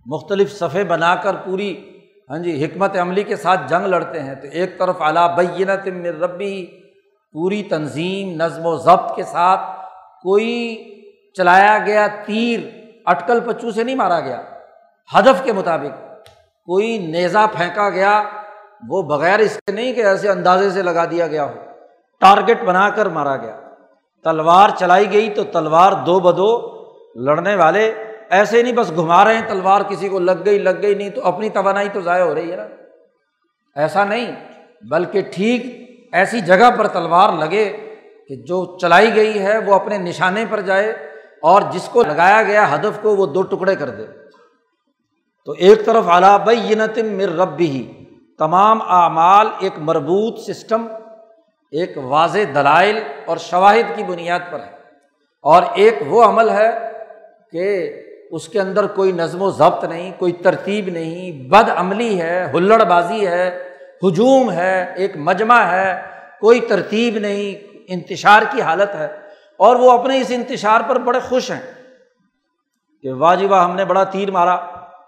مختلف 0.05 0.59
صفحے 0.59 0.83
بنا 0.83 1.15
کر 1.15 1.35
پوری 1.45 1.99
ہاں 2.29 2.37
جی 2.37 2.65
حکمت 2.65 2.97
عملی 2.97 3.23
کے 3.23 3.35
ساتھ 3.35 3.61
جنگ 3.67 3.85
لڑتے 3.85 4.19
ہیں۔ 4.19 4.35
تو 4.35 4.47
ایک 4.51 4.79
طرف 4.79 4.95
اعلیٰ 4.99 5.35
بینت 5.35 5.87
مر 5.87 6.19
ربی، 6.19 6.65
پوری 7.33 7.63
تنظیم، 7.63 8.41
نظم 8.41 8.65
و 8.65 8.75
ضبط 8.75 9.15
کے 9.15 9.23
ساتھ 9.23 9.61
کوئی 10.23 10.83
چلایا 11.33 11.77
گیا 11.85 12.07
تیر 12.07 12.59
اٹکل 13.05 13.39
پچو 13.39 13.71
سے 13.71 13.83
نہیں 13.83 13.95
مارا 13.95 14.19
گیا۔ 14.19 14.41
ہدف 15.13 15.43
کے 15.43 15.53
مطابق 15.53 16.23
کوئی 16.65 16.97
نیزا 16.97 17.45
پھینکا 17.57 17.89
گیا، 17.89 18.23
وہ 18.87 19.01
بغیر 19.01 19.39
اس 19.39 19.57
کے 19.57 19.71
نہیں 19.71 19.93
کہ 19.93 20.05
ایسے 20.05 20.29
اندازے 20.29 20.69
سے 20.69 20.81
لگا 20.81 21.05
دیا 21.05 21.27
گیا 21.27 21.43
ہو۔ 21.43 21.74
ٹارگیٹ 22.21 22.63
بنا 22.63 22.89
کر 22.89 23.05
مارا 23.05 23.37
گیا۔ 23.37 23.59
تلوار 24.23 24.69
چلائی 24.69 25.11
گئی 25.13 25.29
تو 25.29 25.43
تلوار 25.43 25.91
دو 25.91 26.19
بدو 26.19 26.49
لڑنے 27.15 27.55
والے 27.55 27.93
ایسے 28.29 28.63
نہیں 28.63 28.73
بس 28.73 28.91
گھما 28.95 29.25
رہے 29.25 29.33
ہیں، 29.33 29.47
تلوار 29.47 29.81
کسی 29.81 30.09
کو 30.09 30.19
لگ 30.19 30.45
گئی 30.45 30.59
لگ 30.59 30.81
گئی 30.81 30.95
نہیں 30.95 31.09
تو 31.09 31.27
اپنی 31.27 31.49
توانائی 31.49 31.89
تو 31.93 32.01
ضائع 32.01 32.23
ہو 32.23 32.35
رہی 32.35 32.51
ہے 32.51 32.55
نا۔ 32.55 32.67
ایسا 33.75 34.03
نہیں، 34.03 34.35
بلکہ 34.89 35.21
ٹھیک 35.21 35.65
ایسی 36.13 36.41
جگہ 36.41 36.69
پر 36.77 36.87
تلوار 36.87 37.33
لگے 37.33 37.77
کہ 38.27 38.35
جو 38.35 38.77
چلائی 38.77 39.15
گئی 39.15 39.45
ہے 39.45 39.57
وہ 39.57 39.73
اپنے 39.73 39.97
نشانے 39.97 40.45
پر 40.49 40.61
جائے 40.61 40.91
اور 41.41 41.61
جس 41.71 41.89
کو 41.89 42.03
لگایا 42.03 42.43
گیا 42.43 42.75
ہدف 42.75 43.01
کو 43.01 43.15
وہ 43.15 43.25
دو 43.25 43.41
ٹکڑے 43.41 43.75
کر 43.75 43.89
دے۔ 43.89 44.05
تو 45.45 45.51
ایک 45.51 45.85
طرف 45.85 46.03
اعلیٰ 46.07 46.45
بینتم 46.45 47.17
مر 47.17 47.29
رب 47.29 47.57
بھی 47.57 48.05
تمام 48.37 48.81
اعمال 48.81 49.47
ایک 49.59 49.73
مربوط 49.77 50.39
سسٹم 50.39 50.87
ایک 51.71 51.97
واضح 51.97 52.39
دلائل 52.55 52.99
اور 53.25 53.37
شواہد 53.37 53.97
کی 53.97 54.03
بنیاد 54.03 54.39
پر 54.51 54.59
ہے۔ 54.59 54.71
اور 55.41 55.63
ایک 55.73 55.99
وہ 56.07 56.23
عمل 56.23 56.49
ہے 56.49 56.71
کہ 57.51 57.93
اس 58.31 58.49
کے 58.49 58.59
اندر 58.59 58.87
کوئی 58.87 59.11
نظم 59.11 59.41
و 59.41 59.51
ضبط 59.51 59.83
نہیں، 59.83 60.11
کوئی 60.17 60.31
ترتیب 60.31 60.87
نہیں، 60.87 61.49
بد 61.49 61.69
عملی 61.75 62.21
ہے، 62.21 62.51
ہلڑ 62.53 62.83
بازی 62.83 63.27
ہے، 63.27 63.69
ہجوم 64.03 64.51
ہے، 64.51 64.93
ایک 64.95 65.11
مجمع 65.15 65.59
ہے، 65.59 66.01
کوئی 66.39 66.59
ترتیب 66.59 67.17
نہیں، 67.17 67.67
انتشار 67.87 68.41
کی 68.51 68.61
حالت 68.61 68.95
ہے۔ 68.95 69.07
اور 69.57 69.75
وہ 69.75 69.91
اپنے 69.91 70.17
اس 70.17 70.27
انتشار 70.29 70.81
پر 70.87 70.95
بڑے 70.95 71.19
خوش 71.19 71.51
ہیں 71.51 71.73
کہ 73.01 73.13
واہ 73.13 73.35
جی 73.35 73.45
واہ، 73.45 73.63
ہم 73.63 73.75
نے 73.75 73.85
بڑا 73.85 74.03
تیر 74.03 74.31
مارا۔ 74.31 74.57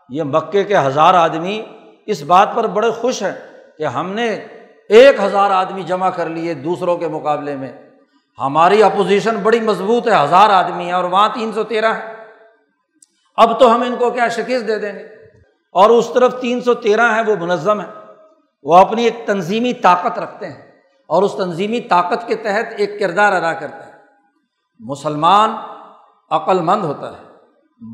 یہ 0.10 0.24
مکے 0.24 0.64
کے 0.64 0.78
ہزار 0.78 1.14
آدمی 1.14 1.66
اس 2.06 2.24
بات 2.24 2.50
پر 2.56 2.68
بڑے 2.68 2.90
خوش 2.90 3.24
ہیں 3.24 3.34
کہ 3.78 3.84
ہم 3.84 4.12
نے 4.12 4.40
ایک 4.90 5.20
ہزار 5.20 5.52
آدمی 5.52 5.84
جمع 5.84 6.10
کر 6.10 6.30
لیے 6.30 6.54
دوسروں 6.54 6.98
کے 6.98 7.08
مقابلے 7.08 7.56
میں۔ 7.56 7.72
ہماری 8.40 8.84
اپوزیشن 8.84 9.36
بڑی 9.36 9.60
مضبوط 9.60 10.08
ہے، 10.08 10.24
ہزار 10.24 10.50
آدمی 10.50 10.88
ہے 10.88 10.92
اور 10.92 11.04
وہاں 11.04 11.30
تین 11.34 11.52
سو 11.52 11.64
تیرہ 11.64 11.94
ہے 11.94 12.16
اب 13.38 13.60
تو 13.60 13.76
ہم 13.76 13.82
ان 13.82 13.96
کو 14.00 14.10
کیا 14.10 14.28
شکست 14.28 14.68
دے 14.68 14.78
دیں 14.78 14.94
گے؟ 14.94 15.04
اور 15.72 15.90
اس 15.90 16.12
طرف 16.14 16.42
تین 16.42 16.62
سو 16.62 16.74
تیرہ 16.74 17.16
ہے 17.16 17.22
وہ 17.22 17.36
منظم 17.36 17.82
ہے 17.82 17.86
وہ 18.64 18.76
اپنی 18.76 19.04
ایک 19.04 19.16
تنظیمی 19.26 19.74
طاقت 19.74 20.20
رکھتے 20.20 20.46
ہیں 20.46 20.72
اور 21.08 21.24
اس 21.24 21.34
تنظیمی 21.38 21.80
طاقت 21.80 22.28
کے 22.28 22.36
تحت 22.36 22.74
ایک 22.78 23.00
کردار 23.00 23.34
ادا 23.34 23.54
کرتا 23.54 23.86
ہے 23.88 23.92
مسلمان 24.80 25.52
عقل 26.32 26.62
مند 26.62 26.84
ہوتا 26.84 27.12
ہے، 27.12 27.24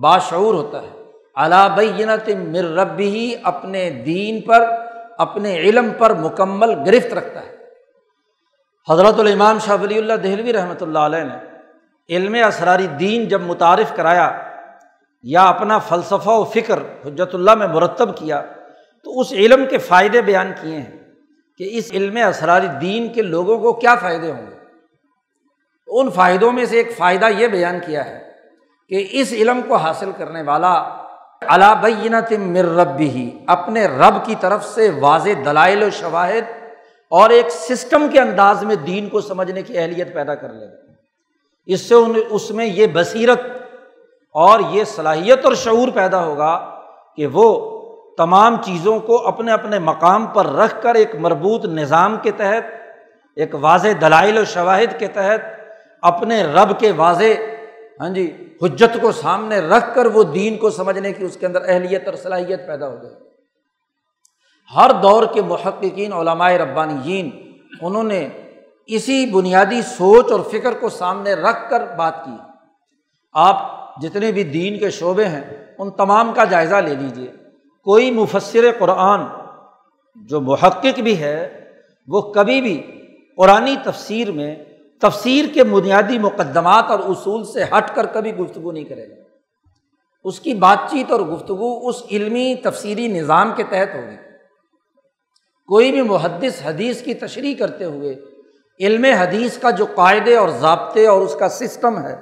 باشعور 0.01 0.53
ہوتا 0.53 0.81
ہے۔ 0.81 0.89
علابینت 1.35 2.29
مر 2.29 2.63
ربی 2.63 3.09
ہی 3.09 3.35
اپنے 3.43 3.89
دین 3.89 4.41
پر 4.41 4.82
اپنے 5.23 5.55
علم 5.57 5.91
پر 5.97 6.13
مکمل 6.13 6.73
گرفت 6.85 7.13
رکھتا 7.13 7.41
ہے۔ 7.41 7.51
حضرت 8.87 9.19
الامام 9.19 9.59
شاہ 9.59 9.81
ولی 9.81 9.97
اللہ 9.97 10.13
دہلوی 10.13 10.53
رحمۃ 10.53 10.81
اللہ 10.81 10.99
علیہ 10.99 11.23
نے 11.23 11.37
علم 12.09 12.35
اسراری 12.47 12.87
دین 12.99 13.27
جب 13.27 13.41
متعارف 13.41 13.95
کرایا 13.95 14.31
یا 15.23 15.43
اپنا 15.43 15.77
فلسفہ 15.79 16.29
و 16.29 16.43
فکر 16.43 16.79
حجت 17.05 17.35
اللہ 17.35 17.55
میں 17.55 17.67
مرتب 17.67 18.17
کیا، 18.17 18.41
تو 19.05 19.19
اس 19.19 19.31
علم 19.33 19.65
کے 19.69 19.77
فائدے 19.77 20.21
بیان 20.21 20.51
کیے 20.61 20.77
ہیں 20.77 20.97
کہ 21.59 21.69
اس 21.71 21.91
علم 21.91 22.17
اسراری 22.27 22.67
دین 22.81 23.07
کے 23.13 23.21
لوگوں 23.21 23.57
کو 23.59 23.73
کیا 23.73 23.95
فائدے 23.95 24.31
ہوں 24.31 24.47
گے۔ 24.47 24.57
ان 25.87 26.09
فائدوں 26.09 26.51
میں 26.51 26.65
سے 26.65 26.77
ایک 26.77 26.91
فائدہ 26.97 27.29
یہ 27.37 27.47
بیان 27.47 27.79
کیا 27.85 28.05
ہے 28.05 28.19
کہ 28.89 29.07
اس 29.11 29.33
علم 29.33 29.61
کو 29.67 29.75
حاصل 29.75 30.11
کرنے 30.17 30.41
والا 30.41 30.73
علابینت 31.47 32.33
مر 32.39 32.65
رب 32.65 32.97
بھی 32.97 33.39
اپنے 33.47 33.85
رب 33.85 34.25
کی 34.25 34.35
طرف 34.39 34.65
سے 34.65 34.89
واضح 34.89 35.29
دلائل 35.45 35.83
و 35.83 35.89
شواہد 35.89 36.51
اور 37.09 37.29
ایک 37.29 37.49
سسٹم 37.49 38.07
کے 38.11 38.19
انداز 38.19 38.63
میں 38.63 38.75
دین 38.75 39.09
کو 39.09 39.21
سمجھنے 39.21 39.61
کی 39.61 39.77
اہلیت 39.77 40.13
پیدا 40.13 40.35
کر 40.35 40.53
لے 40.53 40.65
اس 41.65 41.81
سے 41.81 41.95
اس 42.29 42.51
میں 42.51 42.65
یہ 42.65 42.87
بصیرت 42.93 43.41
اور 44.31 44.59
یہ 44.69 44.83
صلاحیت 44.83 45.45
اور 45.45 45.53
شعور 45.53 45.87
پیدا 45.87 46.25
ہوگا 46.25 46.79
کہ 47.15 47.27
وہ 47.27 47.69
تمام 48.17 48.61
چیزوں 48.61 48.99
کو 48.99 49.27
اپنے 49.27 49.51
اپنے 49.51 49.79
مقام 49.79 50.25
پر 50.25 50.45
رکھ 50.45 50.81
کر 50.81 50.95
ایک 50.95 51.15
مربوط 51.15 51.65
نظام 51.65 52.17
کے 52.21 52.31
تحت، 52.31 52.63
ایک 53.35 53.55
واضح 53.61 53.87
دلائل 54.01 54.37
و 54.37 54.45
شواہد 54.45 54.99
کے 54.99 55.07
تحت، 55.07 55.41
اپنے 56.01 56.43
رب 56.43 56.79
کے 56.79 56.91
واضح 56.91 57.41
ہاں 57.99 58.09
جی 58.09 58.52
حجت 58.63 59.01
کو 59.01 59.11
سامنے 59.11 59.59
رکھ 59.59 59.95
کر 59.95 60.05
وہ 60.05 60.23
دین 60.23 60.57
کو 60.57 60.69
سمجھنے 60.69 61.13
کی 61.13 61.25
اس 61.25 61.37
کے 61.37 61.45
اندر 61.45 61.61
اہلیت 61.67 62.07
اور 62.07 62.13
صلاحیت 62.13 62.67
پیدا 62.67 62.87
ہو 62.87 63.01
گئی۔ 63.01 63.11
ہر 64.75 64.91
دور 65.01 65.23
کے 65.33 65.41
محققین 65.41 66.13
علمائے 66.13 66.57
ربانیین، 66.57 67.29
انہوں 67.81 68.03
نے 68.03 68.29
اسی 68.85 69.25
بنیادی 69.25 69.81
سوچ 69.81 70.31
اور 70.31 70.39
فکر 70.51 70.73
کو 70.73 70.89
سامنے 70.89 71.33
رکھ 71.33 71.69
کر 71.69 71.95
بات 71.95 72.25
کی۔ 72.25 72.37
آپ 73.33 73.81
جتنے 74.01 74.31
بھی 74.31 74.43
دین 74.43 74.79
کے 74.79 74.89
شعبے 74.89 75.25
ہیں، 75.25 75.75
ان 75.79 75.91
تمام 75.91 76.33
کا 76.33 76.43
جائزہ 76.43 76.75
لے 76.75 76.95
لیجیے 76.95 77.31
کوئی 77.83 78.11
مفصر 78.11 78.65
قرآن 78.79 79.21
جو 80.15 80.41
محقق 80.41 80.99
بھی 80.99 81.19
ہے، 81.19 81.65
وہ 82.07 82.21
کبھی 82.21 82.61
بھی 82.61 82.81
قرآن 83.37 83.75
تفسیر 83.83 84.31
میں 84.31 84.55
تفسیر 85.03 85.45
کے 85.53 85.63
بنیادی 85.63 86.19
مقدمات 86.19 86.83
اور 86.87 86.99
اصول 86.99 87.43
سے 87.43 87.63
ہٹ 87.63 87.95
کر 87.95 88.05
کبھی 88.05 88.35
گفتگو 88.35 88.71
نہیں 88.71 88.83
کرے 88.83 89.09
گا۔ 89.09 89.15
اس 90.23 90.39
کی 90.39 90.53
بات 90.53 90.91
چیت 90.91 91.11
اور 91.11 91.19
گفتگو 91.19 91.87
اس 91.87 91.95
علمی 92.11 92.55
تفسیری 92.63 93.07
نظام 93.07 93.51
کے 93.55 93.63
تحت 93.63 93.95
ہوگی۔ 93.95 94.15
کوئی 95.67 95.91
بھی 95.91 96.01
محدث 96.01 96.61
حدیث 96.63 97.01
کی 97.01 97.13
تشریح 97.13 97.55
کرتے 97.59 97.83
ہوئے 97.83 98.15
علم 98.79 99.05
حدیث 99.05 99.57
کا 99.57 99.69
جو 99.69 99.85
قاعدے 99.95 100.35
اور 100.35 100.49
ضابطے 100.49 101.07
اور 101.07 101.21
اس 101.21 101.35
کا 101.35 101.49
سسٹم 101.49 101.99
ہے، 101.99 102.15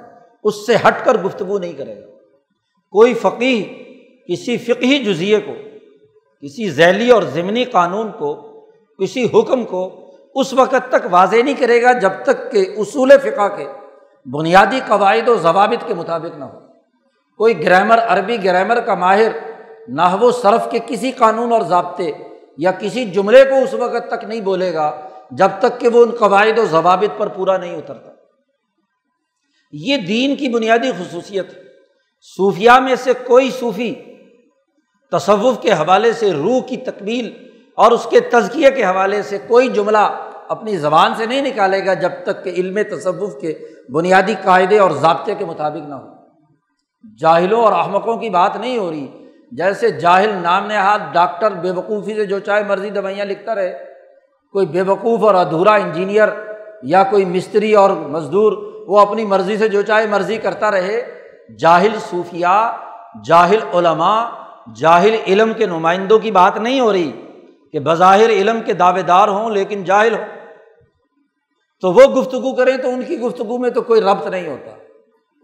اس 0.43 0.65
سے 0.65 0.75
ہٹ 0.75 1.05
کر 1.05 1.17
گفتگو 1.17 1.59
نہیں 1.59 1.73
کرے 1.73 1.95
گا۔ 1.95 2.07
کوئی 2.91 3.13
فقی 3.13 3.63
کسی 4.27 4.57
فقہی 4.57 5.05
جزیے 5.05 5.39
کو، 5.39 5.53
کسی 6.41 6.69
ذیلی 6.69 7.09
اور 7.11 7.23
ضمنی 7.23 7.63
قانون 7.63 8.11
کو، 8.11 8.59
کسی 8.99 9.27
حکم 9.33 9.65
کو 9.65 10.00
اس 10.35 10.53
وقت 10.53 10.89
تک 10.89 11.07
واضح 11.11 11.35
نہیں 11.35 11.53
کرے 11.53 11.81
گا 11.81 11.91
جب 11.91 12.11
تک 12.23 12.51
کہ 12.51 12.73
اصول 12.77 13.11
فقہ 13.17 13.55
کے 13.55 13.67
بنیادی 14.29 14.79
قواعد 14.87 15.27
و 15.27 15.35
ضوابط 15.35 15.87
کے 15.87 15.93
مطابق 15.93 16.37
نہ 16.37 16.43
ہو۔ 16.43 16.59
کوئی 17.37 17.65
گرامر، 17.65 17.99
عربی 17.99 18.43
گرامر 18.43 18.79
کا 18.79 18.95
ماہر 18.95 19.31
نہ 19.87 20.15
و 20.21 20.31
صرف 20.31 20.71
کے 20.71 20.79
کسی 20.87 21.11
قانون 21.11 21.51
اور 21.51 21.61
ضابطے 21.61 22.11
یا 22.57 22.71
کسی 22.71 23.05
جملے 23.05 23.43
کو 23.43 23.63
اس 23.63 23.73
وقت 23.73 24.11
تک 24.11 24.23
نہیں 24.23 24.41
بولے 24.41 24.73
گا 24.73 25.09
جب 25.31 25.49
تک 25.59 25.79
کہ 25.79 25.87
وہ 25.87 26.03
ان 26.03 26.11
قواعد 26.11 26.59
و 26.59 26.65
ضوابط 26.65 27.19
پر 27.19 27.27
پورا 27.27 27.57
نہیں 27.57 27.77
اترتا۔ 27.77 28.11
یہ 29.71 29.97
دین 29.97 30.35
کی 30.35 30.49
بنیادی 30.49 30.91
خصوصیت 30.91 31.57
ہے۔ 31.57 31.61
صوفیہ 32.37 32.71
میں 32.71 32.95
سے 32.95 33.13
کوئی 33.27 33.51
صوفی 33.51 33.95
تصوف 35.11 35.61
کے 35.61 35.71
حوالے 35.71 36.13
سے 36.13 36.33
روح 36.33 36.61
کی 36.61 36.77
تکمیل 36.77 37.50
اور 37.75 37.91
اس 37.91 38.07
کے 38.09 38.19
تزکیے 38.19 38.71
کے 38.71 38.83
حوالے 38.83 39.21
سے 39.21 39.37
کوئی 39.47 39.69
جملہ 39.69 40.21
اپنی 40.47 40.77
زبان 40.77 41.15
سے 41.15 41.25
نہیں 41.25 41.41
نکالے 41.41 41.85
گا 41.85 41.93
جب 41.93 42.09
تک 42.23 42.43
کہ 42.43 42.49
علم 42.49 42.77
تصوف 42.95 43.41
کے 43.41 43.59
بنیادی 43.93 44.35
قاعدے 44.43 44.79
اور 44.79 44.91
ضابطے 44.91 45.35
کے 45.35 45.45
مطابق 45.45 45.89
نہ 45.89 45.95
ہو۔ 45.95 46.07
جاہلوں 47.19 47.63
اور 47.63 47.71
احمقوں 47.71 48.17
کی 48.17 48.29
بات 48.29 48.57
نہیں 48.57 48.77
ہو 48.77 48.91
رہی۔ 48.91 49.07
جیسے 49.51 49.91
جاہل 49.91 50.29
نام 50.29 50.65
نہاد 50.65 50.99
ڈاکٹر 51.13 51.51
بے 51.51 51.71
وقوفی 51.71 52.15
سے 52.15 52.25
جو 52.25 52.39
چاہے 52.39 52.63
مرضی 52.63 52.89
دوائیاں 52.89 53.25
لکھتا 53.25 53.55
رہے۔ 53.55 53.85
کوئی 54.51 54.65
بے 54.65 54.81
وقوف 54.81 55.23
اور 55.23 55.35
ادھورا 55.35 55.73
انجینئر 55.73 56.27
یا 56.83 57.03
کوئی 57.03 57.25
مستری 57.25 57.73
اور 57.73 57.89
مزدور 57.89 58.83
وہ 58.87 58.99
اپنی 58.99 59.25
مرضی 59.25 59.57
سے 59.57 59.67
جو 59.67 59.81
چاہے 59.81 60.07
مرضی 60.07 60.37
کرتا 60.37 60.71
رہے۔ 60.71 61.01
جاہل 61.59 61.99
صوفیہ 62.09 62.77
جاہل 63.25 63.59
علماء، 63.73 64.25
جاہل 64.75 65.15
علم 65.27 65.53
کے 65.53 65.65
نمائندوں 65.65 66.19
کی 66.19 66.31
بات 66.31 66.57
نہیں 66.57 66.79
ہو 66.79 66.93
رہی۔ 66.93 67.30
کہ 67.71 67.79
بظاہر 67.79 68.29
علم 68.29 68.61
کے 68.61 68.73
دعوے 68.73 69.01
دار 69.01 69.27
ہوں 69.27 69.49
لیکن 69.49 69.83
جاہل 69.83 70.13
ہوں۔ 70.13 70.25
تو 71.81 71.91
وہ 71.91 72.01
گفتگو 72.01 72.55
کریں 72.55 72.77
تو 72.77 72.89
ان 72.89 73.03
کی 73.03 73.19
گفتگو 73.19 73.57
میں 73.57 73.69
تو 73.69 73.81
کوئی 73.81 74.01
ربط 74.01 74.27
نہیں 74.27 74.47
ہوتا۔ 74.47 74.71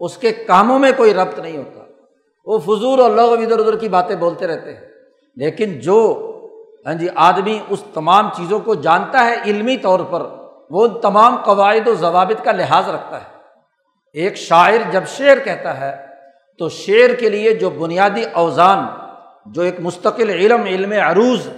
اس 0.00 0.16
کے 0.16 0.32
کاموں 0.32 0.78
میں 0.78 0.92
کوئی 0.96 1.14
ربط 1.14 1.38
نہیں 1.38 1.56
ہوتا۔ 1.56 1.84
وہ 2.44 2.58
فضول 2.58 3.00
اور 3.00 3.10
لغ 3.10 3.32
ادھر 3.32 3.58
ادھر 3.58 3.76
کی 3.76 3.88
باتیں 3.88 4.16
بولتے 4.16 4.46
رہتے 4.46 4.74
ہیں۔ 4.74 4.80
لیکن 5.36 5.80
جو 5.80 6.24
ہاں 6.86 6.94
جی 6.94 7.08
آدمی 7.14 7.58
اس 7.68 7.82
تمام 7.94 8.28
چیزوں 8.36 8.60
کو 8.60 8.74
جانتا 8.74 9.24
ہے 9.24 9.42
علمی 9.46 9.76
طور 9.76 10.00
پر، 10.00 10.22
وہ 10.70 10.86
ان 10.86 11.00
تمام 11.00 11.36
قواعد 11.36 11.88
و 11.88 11.94
ضوابط 11.94 12.44
کا 12.44 12.52
لحاظ 12.52 12.88
رکھتا 12.88 13.20
ہے۔ 13.20 13.38
ایک 14.12 14.36
شاعر 14.36 14.90
جب 14.90 15.02
شعر 15.06 15.36
کہتا 15.44 15.80
ہے، 15.80 16.06
تو 16.58 16.68
شعر 16.68 17.14
کے 17.14 17.28
لیے 17.28 17.54
جو 17.54 17.70
بنیادی 17.70 18.22
اوزان، 18.32 18.78
جو 19.46 19.62
ایک 19.62 19.80
مستقل 19.80 20.30
علم 20.30 20.62
علم 20.62 20.92
عروض 20.92 21.48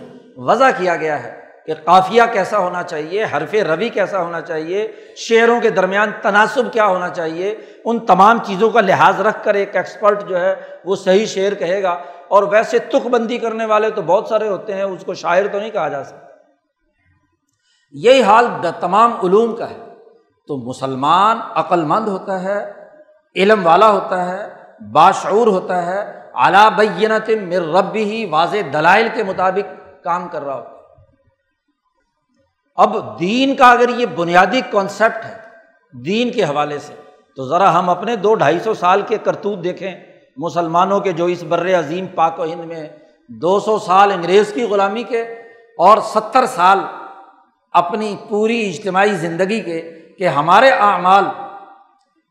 وضع 0.40 0.68
کیا 0.78 0.96
گیا 0.96 1.22
ہے 1.22 1.40
کہ 1.66 1.74
قافیہ 1.84 2.22
کیسا 2.32 2.58
ہونا 2.58 2.82
چاہیے، 2.82 3.24
حرف 3.24 3.54
روی 3.54 3.88
کیسا 3.88 4.22
ہونا 4.22 4.40
چاہیے، 4.40 4.92
شعروں 5.16 5.60
کے 5.60 5.70
درمیان 5.70 6.10
تناسب 6.22 6.72
کیا 6.72 6.86
ہونا 6.86 7.08
چاہیے، 7.08 7.56
ان 7.84 7.98
تمام 7.98 8.38
چیزوں 8.38 8.70
کا 8.70 8.80
لحاظ 8.80 9.20
رکھ 9.20 9.44
کر 9.44 9.54
ایک 9.54 9.76
ایکسپرٹ 9.76 10.28
جو 10.28 10.40
ہے 10.40 10.54
وہ 10.84 10.96
صحیح 10.96 11.26
شعر 11.26 11.54
کہے 11.54 11.82
گا۔ 11.82 11.98
اور 12.28 12.42
ویسے 12.42 12.78
تخ 12.78 13.06
بندی 13.06 13.38
کرنے 13.38 13.64
والے 13.64 13.90
تو 13.90 14.02
بہت 14.02 14.26
سارے 14.26 14.48
ہوتے 14.48 14.74
ہیں، 14.74 14.82
اس 14.82 15.04
کو 15.04 15.14
شاعر 15.14 15.42
تو 15.52 15.58
نہیں 15.58 15.70
کہا 15.70 15.88
جا 15.88 16.04
سکتا۔ 16.04 16.26
یہی 17.90 18.22
حال 18.22 18.46
تمام 18.80 19.12
علوم 19.12 19.56
کا 19.56 19.70
ہے۔ 19.70 19.76
تو 20.46 20.56
مسلمان 20.56 21.38
عقل 21.54 21.84
مند 21.84 22.08
ہوتا 22.08 22.42
ہے، 22.42 22.72
علم 23.36 23.66
والا 23.66 23.90
ہوتا 23.90 24.28
ہے، 24.28 24.48
باشعور 24.92 25.46
ہوتا 25.46 25.86
ہے۔ 25.86 26.20
اعلیٰ 26.34 26.70
بینت 26.72 27.30
مر 27.42 27.78
ربی 27.78 28.04
ہی 28.04 28.24
واضح 28.24 28.56
دلائل 28.72 29.08
کے 29.14 29.22
مطابق 29.22 29.79
کام 30.04 30.28
کر 30.28 30.42
رہا 30.42 30.54
ہوتا 30.54 30.70
ہے۔ 30.70 30.76
اب 32.76 33.20
دین 33.20 33.56
کا 33.56 33.70
اگر 33.70 33.88
یہ 33.88 34.06
بنیادی 34.06 34.60
کانسیپٹ 34.70 35.24
ہے، 35.24 35.40
دین 35.92 36.32
کے 36.32 36.44
حوالے 36.44 36.78
سے، 36.78 36.94
تو 37.36 37.48
ذرا 37.48 37.78
ہم 37.78 37.90
اپنے 37.90 38.16
دو 38.16 38.34
ڈھائی 38.34 38.58
سو 38.58 38.74
سال 38.74 39.02
کے 39.02 39.18
کرتوت 39.18 39.64
دیکھیں۔ 39.64 39.94
مسلمانوں 40.36 41.00
کے 41.00 41.12
جو 41.12 41.24
اس 41.24 41.42
بر 41.42 41.78
عظیم 41.78 42.06
پاک 42.06 42.40
و 42.40 42.44
ہند 42.44 42.64
میں 42.64 42.88
دو 43.28 43.60
سو 43.60 43.78
سال 43.78 44.12
انگریز 44.12 44.52
کی 44.52 44.64
غلامی 44.64 45.02
کے 45.02 45.22
اور 45.78 45.98
ستر 45.98 46.46
سال 46.46 46.78
اپنی 47.72 48.16
پوری 48.28 48.68
اجتماعی 48.68 49.14
زندگی 49.14 49.60
کے 49.60 49.80
کہ 50.18 50.28
ہمارے 50.28 50.70
اعمال، 50.70 51.24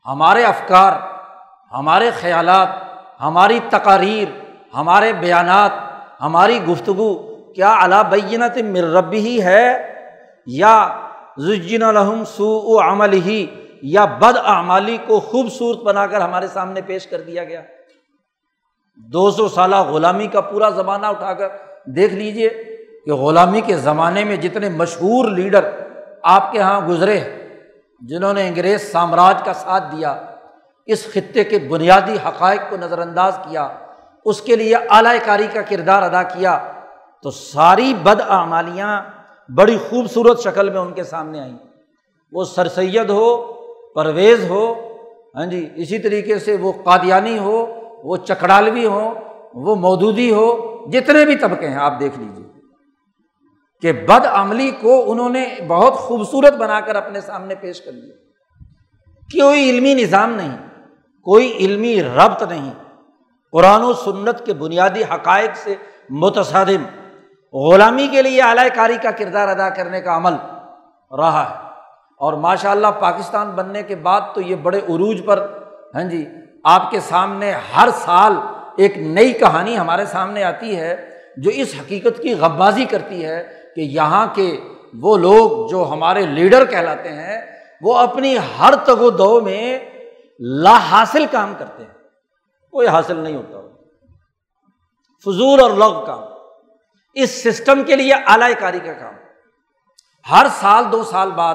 ہمارے 0.06 0.44
افکار، 0.44 0.92
ہمارے 1.72 2.10
خیالات، 2.10 2.68
ہماری 3.20 3.60
تقاریر، 3.68 4.28
ہمارے 4.74 5.12
بیانات، 5.12 5.70
ہماری 6.20 6.64
گفتگو 6.64 7.29
کیا 7.54 7.74
علا 7.82 8.02
بینت 8.10 8.58
مر 8.64 8.84
ربی 8.94 9.18
ہی 9.18 9.42
ہے 9.42 9.66
یا 10.46 10.74
زجن 11.38 11.82
الحم 11.82 12.22
سو 12.24 12.78
عمل 12.82 13.12
ہی 13.12 13.44
یا 13.82 14.04
بد 14.20 14.36
اعمالی 14.44 14.96
کو 15.06 15.20
خوبصورت 15.20 15.82
بنا 15.82 16.06
کر 16.06 16.20
ہمارے 16.20 16.46
سامنے 16.46 16.80
پیش 16.86 17.06
کر 17.06 17.20
دیا 17.20 17.44
گیا؟ 17.44 17.62
دو 19.12 19.30
سو 19.30 19.48
سالہ 19.48 19.76
غلامی 19.88 20.26
کا 20.26 20.40
پورا 20.40 20.68
زمانہ 20.70 21.06
اٹھا 21.06 21.32
کر 21.32 21.48
دیکھ 21.96 22.14
لیجیے 22.14 22.48
کہ 23.06 23.12
غلامی 23.14 23.60
کے 23.60 23.76
زمانے 23.76 24.24
میں 24.24 24.36
جتنے 24.36 24.68
مشہور 24.68 25.28
لیڈر 25.28 25.68
آپ 26.22 26.50
کے 26.52 26.58
یہاں 26.58 26.80
گزرے 26.88 27.18
جنہوں 28.00 28.32
نے 28.34 28.46
انگریز 28.48 28.90
سامراج 28.92 29.42
کا 29.44 29.52
ساتھ 29.52 29.84
دیا، 29.96 30.14
اس 30.88 31.06
خطے 31.12 31.44
کے 31.44 31.58
بنیادی 31.70 32.16
حقائق 32.26 32.60
کو 32.70 32.76
نظر 32.76 32.98
انداز 32.98 33.38
کیا، 33.44 33.68
اس 34.26 34.40
کے 34.42 34.56
لیے 34.56 34.76
اعلی 34.76 35.18
کاری 35.24 35.46
کا 35.52 35.62
کردار 35.62 36.02
ادا 36.02 36.22
کیا 36.22 36.58
تو 37.22 37.30
ساری 37.30 37.94
بد 38.02 38.20
اعمالیاں 38.28 39.02
بڑی 39.56 39.78
خوبصورت 39.90 40.40
شکل 40.40 40.70
میں 40.70 40.80
ان 40.80 40.92
کے 40.92 41.04
سامنے 41.04 41.40
آئیں۔ 41.40 41.58
وہ 42.32 42.44
سر 42.44 42.68
سید 42.68 43.10
ہو، 43.10 43.52
پرویز 43.94 44.50
ہو 44.50 44.86
ہاں 45.36 45.46
جی 45.46 45.68
اسی 45.76 45.98
طریقے 45.98 46.38
سے 46.38 46.56
وہ 46.56 46.72
قادیانی 46.84 47.38
ہو، 47.38 47.66
وہ 48.04 48.16
چکڑالوی 48.16 48.86
ہو، 48.86 49.14
وہ 49.54 49.74
مودودی 49.74 50.32
ہو، 50.32 50.76
جتنے 50.92 51.24
بھی 51.24 51.36
طبقے 51.36 51.68
ہیں، 51.68 51.76
آپ 51.76 52.00
دیکھ 52.00 52.18
لیجیے 52.18 52.44
کہ 53.80 53.92
بد 53.92 54.26
عملی 54.26 54.70
کو 54.70 55.12
انہوں 55.12 55.28
نے 55.28 55.46
بہت 55.68 55.94
خوبصورت 55.94 56.52
بنا 56.52 56.80
کر 56.80 56.94
اپنے 56.94 57.20
سامنے 57.20 57.54
پیش 57.54 57.80
کر 57.80 57.92
لیا۔ 57.92 58.14
کوئی 59.40 59.70
علمی 59.70 59.94
نظام 59.94 60.32
نہیں، 60.32 60.56
کوئی 61.22 61.52
علمی 61.52 62.02
ربط 62.02 62.42
نہیں۔ 62.42 62.72
قرآن 63.52 63.82
و 63.82 63.92
سنت 63.92 64.46
کے 64.46 64.54
بنیادی 64.54 65.02
حقائق 65.02 65.50
سے 65.56 65.74
متصادم۔ 66.10 66.99
غلامی 67.52 68.08
کے 68.08 68.22
لیے 68.22 68.42
اعلی 68.42 68.68
کاری 68.74 68.96
کا 69.02 69.10
کردار 69.10 69.48
ادا 69.48 69.68
کرنے 69.68 70.00
کا 70.00 70.16
عمل 70.16 70.32
رہا 71.16 71.50
ہے۔ 71.50 71.54
اور 72.18 72.32
ماشاء 72.32 72.70
اللہ 72.70 72.86
پاکستان 72.86 73.50
بننے 73.50 73.82
کے 73.82 73.96
بعد 73.96 74.20
تو 74.34 74.40
یہ 74.40 74.56
بڑے 74.56 74.78
عروج 74.78 75.22
پر 75.24 75.46
ہاں 75.94 76.04
جی 76.04 76.28
آپ 76.64 76.90
کے 76.90 77.00
سامنے 77.00 77.52
ہر 77.76 77.88
سال 77.94 78.32
ایک 78.76 78.98
نئی 78.98 79.32
کہانی 79.32 79.78
ہمارے 79.78 80.04
سامنے 80.04 80.44
آتی 80.44 80.76
ہے 80.76 81.10
جو 81.36 81.50
اس 81.50 81.74
حقیقت 81.80 82.22
کی 82.22 82.34
غبازی 82.34 82.84
کرتی 82.84 83.24
ہے 83.24 83.60
کہ 83.76 83.80
یہاں 83.80 84.26
کے 84.34 84.60
وہ 85.00 85.16
لوگ 85.16 85.70
جو 85.70 85.88
ہمارے 85.90 86.26
لیڈر 86.26 86.64
کہلاتے 86.64 87.08
ہیں، 87.08 87.40
وہ 87.82 87.98
اپنی 87.98 88.36
ہر 88.58 88.74
تگ 88.84 89.00
و 89.00 89.10
دو 89.10 89.40
میں 89.40 89.78
لا 90.40 90.78
حاصل 90.90 91.26
کام 91.30 91.54
کرتے 91.58 91.82
ہیں۔ 91.82 91.94
کوئی 92.70 92.88
حاصل 92.88 93.16
نہیں 93.16 93.36
ہوتا۔ 93.36 93.60
فضول 95.24 95.60
اور 95.60 95.70
لغ 95.70 96.06
کام۔ 96.06 96.29
اس 97.14 97.42
سسٹم 97.42 97.82
کے 97.84 97.96
لیے 97.96 98.14
اعلی 98.14 98.54
کاری 98.58 98.78
کا 98.78 98.92
کام۔ 98.92 99.14
ہر 100.30 100.46
سال 100.60 100.84
دو 100.92 101.02
سال 101.02 101.30
بعد 101.30 101.54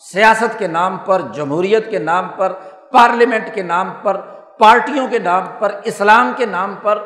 سیاست 0.00 0.58
کے 0.58 0.66
نام 0.66 0.96
پر، 0.96 1.20
جمہوریت 1.20 1.90
کے 1.90 1.98
نام 1.98 2.28
پر، 2.28 2.52
پارلیمنٹ 2.92 3.54
کے 3.54 3.62
نام 3.62 3.90
پر، 4.02 4.20
پارٹیوں 4.58 5.08
کے 5.08 5.18
نام 5.18 5.46
پر، 5.58 5.80
اسلام 5.84 6.32
کے 6.36 6.46
نام 6.46 6.74
پر 6.82 6.98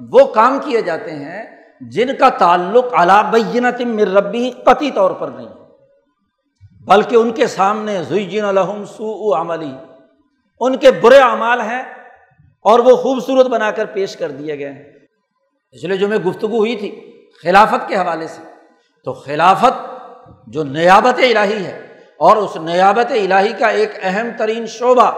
وہ 0.00 0.26
کام 0.26 0.58
کیے 0.64 0.82
جاتے 0.82 1.10
ہیں 1.10 1.44
جن 1.80 2.16
کا 2.16 2.28
تعلق 2.28 2.84
بینت 3.30 3.80
مر 3.80 4.08
ربی 4.08 4.50
قطعی 4.50 4.90
طور 4.90 5.10
پر 5.10 5.28
نہیں 5.28 5.48
بلکہ 6.84 7.16
ان 7.16 7.30
کے 7.30 7.46
سامنے 7.46 8.02
زین 8.02 8.44
الحم 8.44 8.84
سو 8.84 9.40
عملی 9.40 9.72
ان 10.60 10.76
کے 10.76 10.90
برے 10.90 11.18
اعمال 11.18 11.60
ہیں 11.60 11.82
اور 12.60 12.78
وہ 12.78 12.96
خوبصورت 12.96 13.46
بنا 13.46 13.70
کر 13.70 13.84
پیش 13.84 14.16
کر 14.16 14.30
دیے 14.30 14.58
گئے 14.58 14.72
ہیں۔ 14.72 14.84
اس 15.70 15.84
لیے 15.84 15.96
جو 15.96 16.08
میں 16.08 16.18
گفتگو 16.18 16.56
ہوئی 16.56 16.76
تھی 16.76 17.07
خلافت 17.42 17.88
کے 17.88 17.96
حوالے 17.96 18.26
سے۔ 18.28 18.42
تو 19.04 19.12
خلافت 19.12 19.90
جو 20.46 20.64
نیابت 20.64 21.18
الہی 21.18 21.64
ہے 21.64 21.86
اور 22.18 22.36
اس 22.36 22.56
نیابت 22.56 23.12
الہی 23.12 23.52
کا 23.52 23.66
ایک 23.66 23.90
اہم 24.02 24.28
ترین 24.38 24.66
شعبہ 24.66 25.10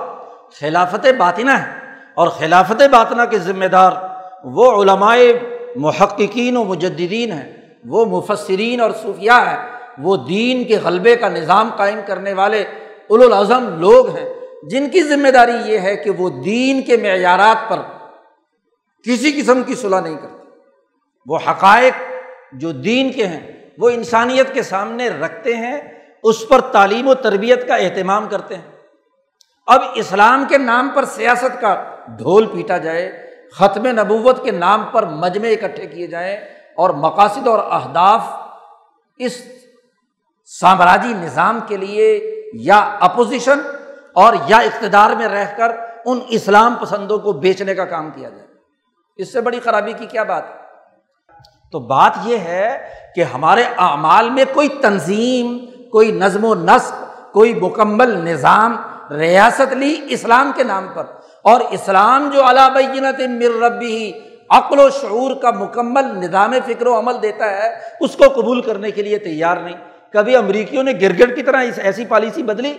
خلافت 0.61 1.07
باطنہ 1.19 1.51
ہے۔ 1.51 1.81
اور 2.15 2.29
خلافت 2.29 2.83
باطنہ 2.91 3.23
کے 3.31 3.39
ذمہ 3.39 3.65
دار 3.65 3.93
وہ 4.45 4.83
علمائے 4.83 5.59
محققین 5.77 6.57
و 6.57 6.65
مجدین 6.65 7.33
ہیں، 7.33 7.57
وہ 7.85 8.05
مفسرین 8.05 8.81
اور 8.81 8.91
صوفیہ 9.03 9.31
ہیں۔ 9.31 9.71
وہ 9.99 10.17
دین 10.17 10.65
کے 10.65 10.77
غلبے 10.77 11.17
کا 11.17 11.29
نظام 11.29 11.71
قائم 11.77 12.01
کرنے 12.07 12.33
والے 12.33 12.65
الاظم 13.11 13.81
لوگ 13.81 14.17
ہیں۔ 14.17 14.35
جن 14.63 14.91
کی 14.91 15.03
ذمہ 15.03 15.29
داری 15.29 15.53
یہ 15.65 15.79
ہے 15.79 15.97
کہ 15.97 16.11
وہ 16.11 16.31
دین 16.31 16.83
کے 16.83 16.97
معیارات 16.97 17.71
پر 17.71 17.79
کسی 19.05 19.33
قسم 19.33 19.63
کی 19.63 19.75
صلاح 19.75 20.01
نہیں 20.01 20.17
کرتے۔ 20.17 20.49
وہ 21.27 21.39
حقائق 21.51 22.10
جو 22.53 22.73
دین 22.73 23.13
کے 23.13 23.27
ہیں، 23.27 23.71
وہ 23.79 23.91
انسانیت 23.91 24.55
کے 24.55 24.63
سامنے 24.63 25.09
رکھتے 25.09 25.57
ہیں، 25.57 25.81
اس 26.23 26.49
پر 26.49 26.61
تعلیم 26.61 27.09
و 27.09 27.15
تربیت 27.15 27.69
کا 27.69 27.75
اہتمام 27.75 28.29
کرتے 28.29 28.55
ہیں۔ 28.55 28.73
اب 29.67 29.81
اسلام 29.95 30.45
کے 30.49 30.59
نام 30.59 30.89
پر 30.95 31.05
سیاست 31.05 31.61
کا 31.61 31.97
ڈھول 32.09 32.47
پیٹا 32.47 32.79
جائے، 32.79 33.31
ختم 33.53 33.87
نبوت 33.87 34.45
کے 34.45 34.51
نام 34.51 34.85
پر 34.93 35.07
مجمع 35.07 35.47
اکٹھے 35.47 35.87
کیے 35.87 36.07
جائیں 36.07 36.37
اور 36.77 36.91
مقاصد 36.91 37.49
اور 37.49 37.59
اہداف 37.59 38.23
اس 39.19 39.43
سامراجی 40.47 41.13
نظام 41.13 41.61
کے 41.67 41.77
لیے 41.77 42.35
یا 42.55 42.79
اپوزیشن 43.01 43.61
اور 44.13 44.35
یا 44.49 44.57
اقتدار 44.57 45.11
میں 45.11 45.29
رہ 45.29 45.55
کر 45.57 45.73
ان 46.05 46.21
اسلام 46.29 46.75
پسندوں 46.75 47.19
کو 47.19 47.33
بیچنے 47.33 47.75
کا 47.75 47.85
کام 47.85 48.11
کیا 48.11 48.29
جائے۔ 48.29 48.47
اس 49.17 49.33
سے 49.33 49.41
بڑی 49.41 49.61
خرابی 49.61 49.93
کی 49.93 50.07
کیا 50.07 50.23
بات 50.23 50.43
ہے؟ 50.49 50.70
تو 51.73 51.79
بات 51.79 52.13
یہ 52.25 52.37
ہے 52.37 52.79
کہ 53.15 53.25
ہمارے 53.25 53.63
اعمال 53.79 54.31
میں 54.31 54.45
کوئی 54.53 54.69
تنظیم، 54.69 55.59
کوئی 55.91 56.13
نظم 56.13 56.45
و 56.45 56.55
نسق، 56.55 56.95
کوئی 57.33 57.55
مکمل 57.55 58.11
نظام 58.11 58.77
ریاست 59.11 59.73
لی 59.73 60.01
اسلام 60.09 60.53
کے 60.57 60.63
نام 60.63 60.89
پر۔ 60.95 61.03
اور 61.43 61.61
اسلام 61.71 62.31
جو 62.33 62.43
بینت 62.75 63.21
مر 63.21 63.63
ربی 63.63 64.13
عقل 64.51 64.79
و 64.79 64.91
شعور 64.91 65.35
کا 65.35 65.51
مکمل 65.51 66.05
نظام 66.05 66.53
فکر 66.67 66.87
و 66.87 66.99
عمل 66.99 67.23
دیتا 67.23 67.51
ہے، 67.51 67.79
اس 68.01 68.17
کو 68.17 68.25
قبول 68.41 68.61
کرنے 68.61 68.91
کے 68.91 69.03
لیے 69.03 69.19
تیار 69.19 69.57
نہیں۔ 69.57 69.77
کبھی 70.13 70.37
امریکیوں 70.37 70.83
نے 70.83 70.93
گرگٹ 70.93 71.37
کی 71.37 71.43
طرح 71.43 71.65
ایسی 71.77 72.05
پالیسی 72.05 72.43
بدلی، 72.43 72.75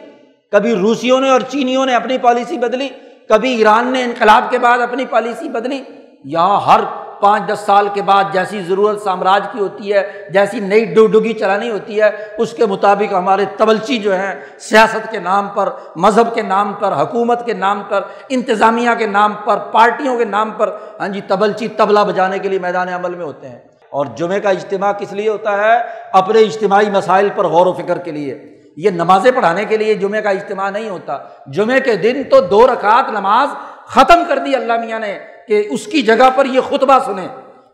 کبھی 0.52 0.76
روسیوں 0.76 1.22
نے 1.22 1.30
اور 1.30 1.42
چینیوں 1.42 1.86
نے 1.86 1.96
اپنی 1.96 2.18
پالیسی 2.18 2.58
بدلی، 2.58 2.90
کبھی 3.30 3.56
ایران 3.56 3.88
نے 3.88 4.04
انقلاب 4.04 4.44
کے 4.50 4.60
بعد 4.60 4.80
اپنی 4.80 5.06
پالیسی 5.06 5.50
بدلی۔ 5.50 5.84
یہاں 6.24 6.62
ہر 6.62 6.80
پانچ 7.22 7.44
دس 7.54 7.60
سال 7.60 7.88
کے 7.94 8.02
بعد 8.02 8.24
جیسی 8.32 8.62
ضرورت 8.62 9.02
سامراج 9.02 9.44
کی 9.52 9.60
ہوتی 9.60 9.94
ہے، 9.94 10.28
جیسی 10.30 10.60
نئی 10.60 10.86
ڈو 10.86 11.08
ڈگی 11.08 11.34
چلانی 11.34 11.70
ہوتی 11.70 12.02
ہے، 12.02 12.10
اس 12.38 12.54
کے 12.54 12.66
مطابق 12.66 13.14
ہمارے 13.14 13.46
تبلچی 13.58 13.98
جو 13.98 14.16
ہیں، 14.16 14.36
سیاست 14.60 15.12
کے 15.12 15.20
نام 15.20 15.48
پر، 15.48 15.70
مذہب 15.96 16.36
کے 16.36 16.42
نام 16.42 16.74
پر، 16.74 16.94
حکومت 16.94 17.46
کے 17.46 17.54
نام 17.54 17.84
پر، 17.90 18.02
انتظامیہ 18.30 18.90
کے 18.98 19.06
نام 19.06 19.34
پر، 19.46 19.58
پارٹیوں 19.58 20.18
کے 20.18 20.26
نام 20.26 20.52
پر 20.52 20.76
ہاں 21.00 21.08
جی 21.08 21.22
تبلچی 21.28 21.68
تبلا 21.68 22.04
بجانے 22.04 22.40
کے 22.40 22.50
لیے 22.50 22.60
میدان 22.60 22.90
عمل 22.90 23.16
میں 23.16 23.26
ہوتے 23.26 23.50
ہیں۔ 23.50 23.60
اور 23.90 24.06
جمعے 24.16 24.40
کا 24.40 24.50
اجتماع 24.50 24.92
کس 24.92 25.14
لیے 25.14 25.30
ہوتا 25.30 25.58
ہے؟ 25.58 25.80
اپنے 26.14 26.40
اجتماعی 26.40 26.90
مسائل 26.90 27.30
پر 27.36 27.46
غور 27.46 27.66
و 27.66 27.74
فکر 27.74 27.98
کے 27.98 28.12
لیے۔ 28.12 28.58
یہ 28.78 28.90
نمازیں 28.90 29.32
پڑھانے 29.32 29.66
کے 29.66 29.78
لیے 29.78 29.94
جمعے 29.94 30.22
کا 30.22 30.30
اجتماع 30.30 30.70
نہیں 30.70 30.90
ہوتا۔ 30.90 31.18
جمعے 31.48 31.80
کے 31.80 31.96
دن 31.96 32.24
تو 32.24 32.42
دو 32.42 32.68
رکعت 32.68 33.10
نماز 33.10 33.50
ختم 33.92 34.24
کر 34.28 34.38
دی 34.38 34.56
اللہ 34.56 34.74
میاں 34.86 35.00
نے 35.00 35.20
کہ 35.48 35.68
اس 35.70 35.86
کی 35.86 36.02
جگہ 36.02 36.30
پر 36.36 36.46
یہ 36.46 36.60
خطبہ 36.70 37.00
سنیں۔ 37.06 37.28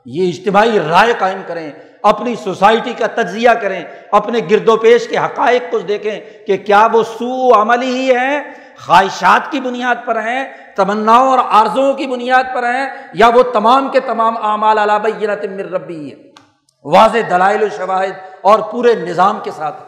یہ 0.05 0.29
اجتماعی 0.29 0.79
رائے 0.89 1.13
قائم 1.19 1.41
کریں، 1.47 1.71
اپنی 2.03 2.35
سوسائٹی 2.35 2.93
کا 2.93 3.07
تجزیہ 3.07 3.49
کریں، 3.49 3.83
اپنے 4.11 4.39
گرد 4.51 4.69
و 4.69 4.77
پیش 4.77 5.07
کے 5.07 5.17
حقائق 5.17 5.63
کو 5.71 5.79
دیکھیں 5.79 6.19
کہ 6.47 6.57
کیا 6.57 6.87
وہ 6.93 7.03
سو 7.03 7.61
عملی 7.61 7.97
ہی 7.97 8.15
ہیں، 8.15 8.43
خواہشات 8.85 9.51
کی 9.51 9.59
بنیاد 9.59 9.95
پر 10.05 10.15
ہیں، 10.15 10.45
تمناؤں 10.75 11.29
اور 11.29 11.39
آرزوں 11.49 11.93
کی 11.93 12.07
بنیاد 12.07 12.43
پر 12.53 12.63
ہیں 12.63 12.89
یا 13.13 13.27
وہ 13.27 13.43
تمام 13.43 13.89
کے 13.91 13.99
تمام 13.99 14.37
اعمال 14.37 14.77
مر 15.49 15.71
ربی 15.71 16.11
ہے 16.11 16.15
واضح 16.83 17.17
دلائل 17.29 17.63
و 17.63 17.67
شواہد 17.77 18.11
اور 18.41 18.59
پورے 18.59 18.93
نظام 18.93 19.39
کے 19.43 19.51
ساتھ۔ 19.51 19.83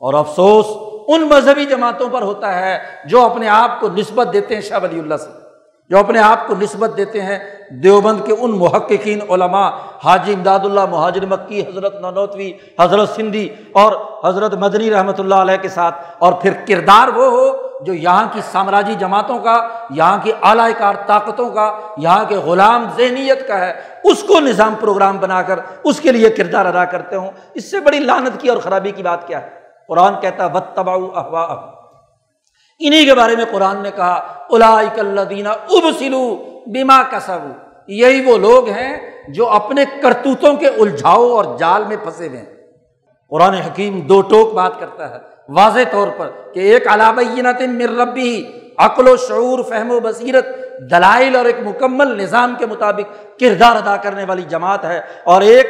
اور 0.00 0.14
افسوس 0.14 0.66
ان 1.08 1.28
مذہبی 1.28 1.64
جماعتوں 1.64 2.08
پر 2.08 2.22
ہوتا 2.22 2.58
ہے 2.58 2.78
جو 3.04 3.22
اپنے 3.22 3.48
آپ 3.48 3.80
کو 3.80 3.88
نسبت 3.88 4.28
دیتے 4.32 4.54
ہیں 4.54 4.62
شاہ 4.62 4.78
ولی 4.82 4.98
اللہ 4.98 5.16
سے۔ 5.16 5.41
جو 5.90 5.98
اپنے 5.98 6.20
آپ 6.20 6.46
کو 6.46 6.54
نسبت 6.60 6.90
دیتے 6.96 7.22
ہیں 7.22 7.38
دیوبند 7.70 8.20
کے 8.24 8.34
ان 8.38 8.50
محققین 8.50 9.18
علماء، 9.30 9.70
حاجی 10.04 10.32
امداد 10.32 10.58
اللہ، 10.64 10.86
مہاجر 10.86 11.26
مکی، 11.26 11.60
حضرت 11.60 12.00
ننوتوی 12.00 12.52
حضرت 12.80 13.08
سندھی 13.08 13.48
اور 13.72 13.92
حضرت 14.24 14.54
مدنی 14.54 14.90
رحمۃ 14.90 15.12
اللہ 15.18 15.34
علیہ 15.34 15.56
کے 15.62 15.68
ساتھ۔ 15.68 15.94
اور 16.18 16.32
پھر 16.32 16.52
کردار 16.68 17.08
وہ 17.08 17.26
ہو 17.26 17.68
جو 17.84 17.94
یہاں 17.94 18.26
کی 18.32 18.40
سامراجی 18.52 18.94
جماعتوں 18.94 19.38
کا، 19.38 19.68
یہاں 19.90 20.18
کی 20.22 20.32
اعلی 20.42 20.72
کار 20.78 20.94
طاقتوں 21.06 21.50
کا، 21.50 21.78
یہاں 21.96 22.24
کے 22.24 22.36
غلام 22.36 22.86
ذہنیت 22.96 23.48
کا 23.48 23.58
ہے۔ 23.58 23.72
اس 24.04 24.22
کو 24.22 24.40
نظام 24.40 24.74
پروگرام 24.80 25.18
بنا 25.18 25.42
کر، 25.42 25.58
اس 25.84 26.00
کے 26.00 26.12
لیے 26.12 26.30
کردار 26.30 26.66
ادا 26.66 26.84
کرتے 26.84 27.16
ہوں۔ 27.16 27.30
اس 27.54 27.70
سے 27.70 27.80
بڑی 27.80 27.98
لانت 27.98 28.40
کی 28.40 28.48
اور 28.48 28.58
خرابی 28.58 28.90
کی 28.90 29.02
بات 29.02 29.26
کیا 29.26 29.42
ہے؟ 29.42 29.48
قرآن 29.88 30.14
کہتا 30.20 30.44
ہے 30.44 30.48
بت 30.48 30.76
تباؤ 30.76 31.08
افواہ 31.14 31.81
انہیں 32.86 33.04
کے 33.04 33.14
بارے 33.14 33.36
میں 33.36 33.44
قرآن 33.50 33.82
نے 33.82 33.90
کہا 33.96 34.14
الا 34.50 34.80
اب 35.50 35.84
سلو 35.98 36.36
بیما 36.66 37.02
کا 37.02 37.38
یہی 37.88 38.24
وہ 38.24 38.38
لوگ 38.38 38.68
ہیں 38.68 39.10
جو 39.28 39.48
اپنے 39.48 39.84
کرتوتوں 40.02 40.56
کے 40.56 40.68
الجھاؤ 40.68 41.28
اور 41.28 41.58
جال 41.58 41.84
میں 41.84 41.96
پھنسے 42.02 42.28
ہوئے 42.28 42.38
ہیں۔ 42.38 42.46
قرآن 43.30 43.54
حکیم 43.54 44.00
دو 44.00 44.20
ٹوک 44.20 44.54
بات 44.54 44.80
کرتا 44.80 45.10
ہے۔ 45.10 45.18
واضح 45.48 45.80
طور 45.90 46.08
پر 46.16 46.30
کہ 46.54 46.60
ایک 46.60 46.88
علابینت 46.88 47.62
مر 47.62 47.96
ربی، 47.96 48.44
عقل 48.78 49.08
و 49.08 49.16
شعور، 49.16 49.62
فہم 49.62 49.90
و 49.90 50.00
بصیرت، 50.00 50.46
دلائل 50.90 51.36
اور 51.36 51.44
ایک 51.44 51.56
مکمل 51.64 52.22
نظام 52.22 52.54
کے 52.58 52.66
مطابق 52.66 53.40
کردار 53.40 53.76
ادا 53.76 53.96
کرنے 53.96 54.24
والی 54.24 54.42
جماعت 54.42 54.84
ہے۔ 54.84 55.00
اور 55.24 55.42
ایک 55.42 55.66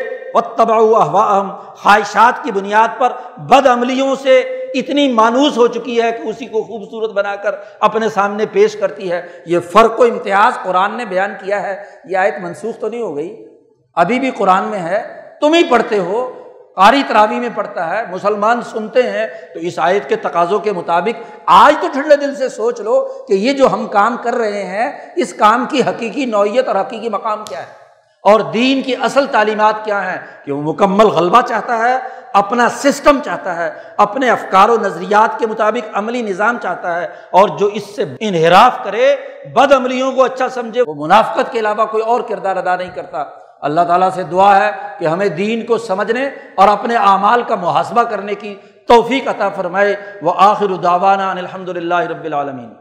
و 0.68 0.96
احوا 0.96 1.57
خواہشات 1.66 2.44
کی 2.44 2.53
بنیاد 2.53 2.88
پر 2.98 3.12
بد 3.37 3.66
عملیوں 3.66 4.14
سے 4.14 4.62
اتنی 4.74 5.12
مانوس 5.12 5.56
ہو 5.56 5.66
چکی 5.66 6.02
ہے 6.02 6.12
کہ 6.12 6.28
اسی 6.28 6.46
کو 6.46 6.62
خوبصورت 6.62 7.11
بنا 7.12 7.37
کر 7.37 7.54
اپنے 7.80 8.08
سامنے 8.08 8.46
پیش 8.46 8.76
کرتی 8.76 9.12
ہے۔ 9.12 9.22
یہ 9.46 9.58
فرق 9.61 10.00
و 10.00 10.02
امتیاز 10.02 10.64
قرآن 10.64 10.96
نے 10.96 11.04
بیان 11.04 11.35
کیا 11.44 11.62
ہے۔ 11.62 11.82
یہ 12.04 12.16
آیت 12.16 12.35
منسوخ 12.42 12.78
تو 12.78 12.88
نہیں 12.88 13.02
ہو 13.02 13.16
گئی۔ 13.16 13.46
ابھی 13.94 14.20
بھی 14.20 14.30
قرآن 14.30 14.64
میں 14.64 14.78
ہے۔ 14.78 15.20
تم 15.40 15.52
ہی 15.52 15.64
پڑھتے 15.64 15.98
ہو۔ 15.98 16.38
قاری 16.76 17.02
تراوی 17.08 17.40
میں 17.40 17.48
پڑھتا 17.54 17.98
ہے۔ 17.98 18.04
مسلمان 18.11 18.62
سنتے 18.62 19.02
ہیں۔ 19.02 19.26
تو 19.54 19.61
اس 19.61 19.74
آیت 19.76 20.08
کے 20.08 20.16
تقاضوں 20.16 20.58
کے 20.58 20.72
مطابق 20.72 21.22
آج 21.46 21.74
تو 21.80 21.87
ٹھنڈے 21.92 22.16
دل 22.16 22.35
سے 22.35 22.48
سوچ 22.48 22.80
لو 22.80 23.24
کہ 23.28 23.32
یہ 23.32 23.52
جو 23.52 23.72
ہم 23.72 23.87
کام 23.87 24.16
کر 24.22 24.35
رہے 24.35 24.62
ہیں، 24.62 24.92
اس 25.16 25.35
کام 25.35 25.66
کی 25.70 25.80
حقیقی 25.80 26.24
نوعیت 26.24 26.68
اور 26.68 26.76
حقیقی 26.76 27.08
مقام 27.08 27.44
کیا 27.48 27.58
ہے؟ 27.58 27.82
اور 28.22 28.40
دین 28.40 28.82
کی 28.82 28.94
اصل 29.02 29.26
تعلیمات 29.26 29.85
کیا 29.85 30.12
ہیں؟ 30.12 30.18
کہ 30.44 30.52
وہ 30.52 30.72
مکمل 30.72 31.06
غلبہ 31.06 31.40
چاہتا 31.40 31.78
ہے، 31.78 31.98
اپنا 32.32 32.68
سسٹم 32.68 33.20
چاہتا 33.24 33.56
ہے، 33.56 33.70
اپنے 33.96 34.30
افکار 34.30 34.68
و 34.68 34.76
نظریات 34.80 35.38
کے 35.38 35.46
مطابق 35.46 35.88
عملی 35.94 36.22
نظام 36.22 36.56
چاہتا 36.62 37.00
ہے، 37.00 37.04
اور 37.30 37.48
جو 37.48 37.66
اس 37.66 37.96
سے 37.96 38.04
انحراف 38.20 38.85
کرے 38.85 39.16
بد 39.54 39.72
عملیوں 39.72 40.12
کو 40.12 40.24
اچھا 40.24 40.48
سمجھے، 40.48 40.82
وہ 40.87 40.94
منافقت 40.94 41.52
کے 41.52 41.58
علاوہ 41.58 41.85
کوئی 41.85 42.02
اور 42.02 42.20
کردار 42.20 42.56
ادا 42.56 42.76
نہیں 42.76 42.90
کرتا۔ 42.94 43.24
اللہ 43.61 43.80
تعالیٰ 43.80 44.11
سے 44.11 44.22
دعا 44.22 44.56
ہے 44.56 44.70
کہ 44.98 45.06
ہمیں 45.06 45.28
دین 45.28 45.66
کو 45.66 45.78
سمجھنے 45.78 46.30
اور 46.54 46.68
اپنے 46.68 46.96
اعمال 46.96 47.42
کا 47.42 47.54
محاسبہ 47.54 48.02
کرنے 48.02 48.35
کی 48.35 48.54
توفیق 48.88 49.28
عطا 49.28 49.48
فرمائے۔ 49.48 49.96
وہ 50.22 50.32
آخر 50.37 50.70
الداوانہ 50.70 51.22
الحمد 51.22 51.68
للہ 51.68 51.94
رب 51.94 52.24
العالمین۔ 52.24 52.74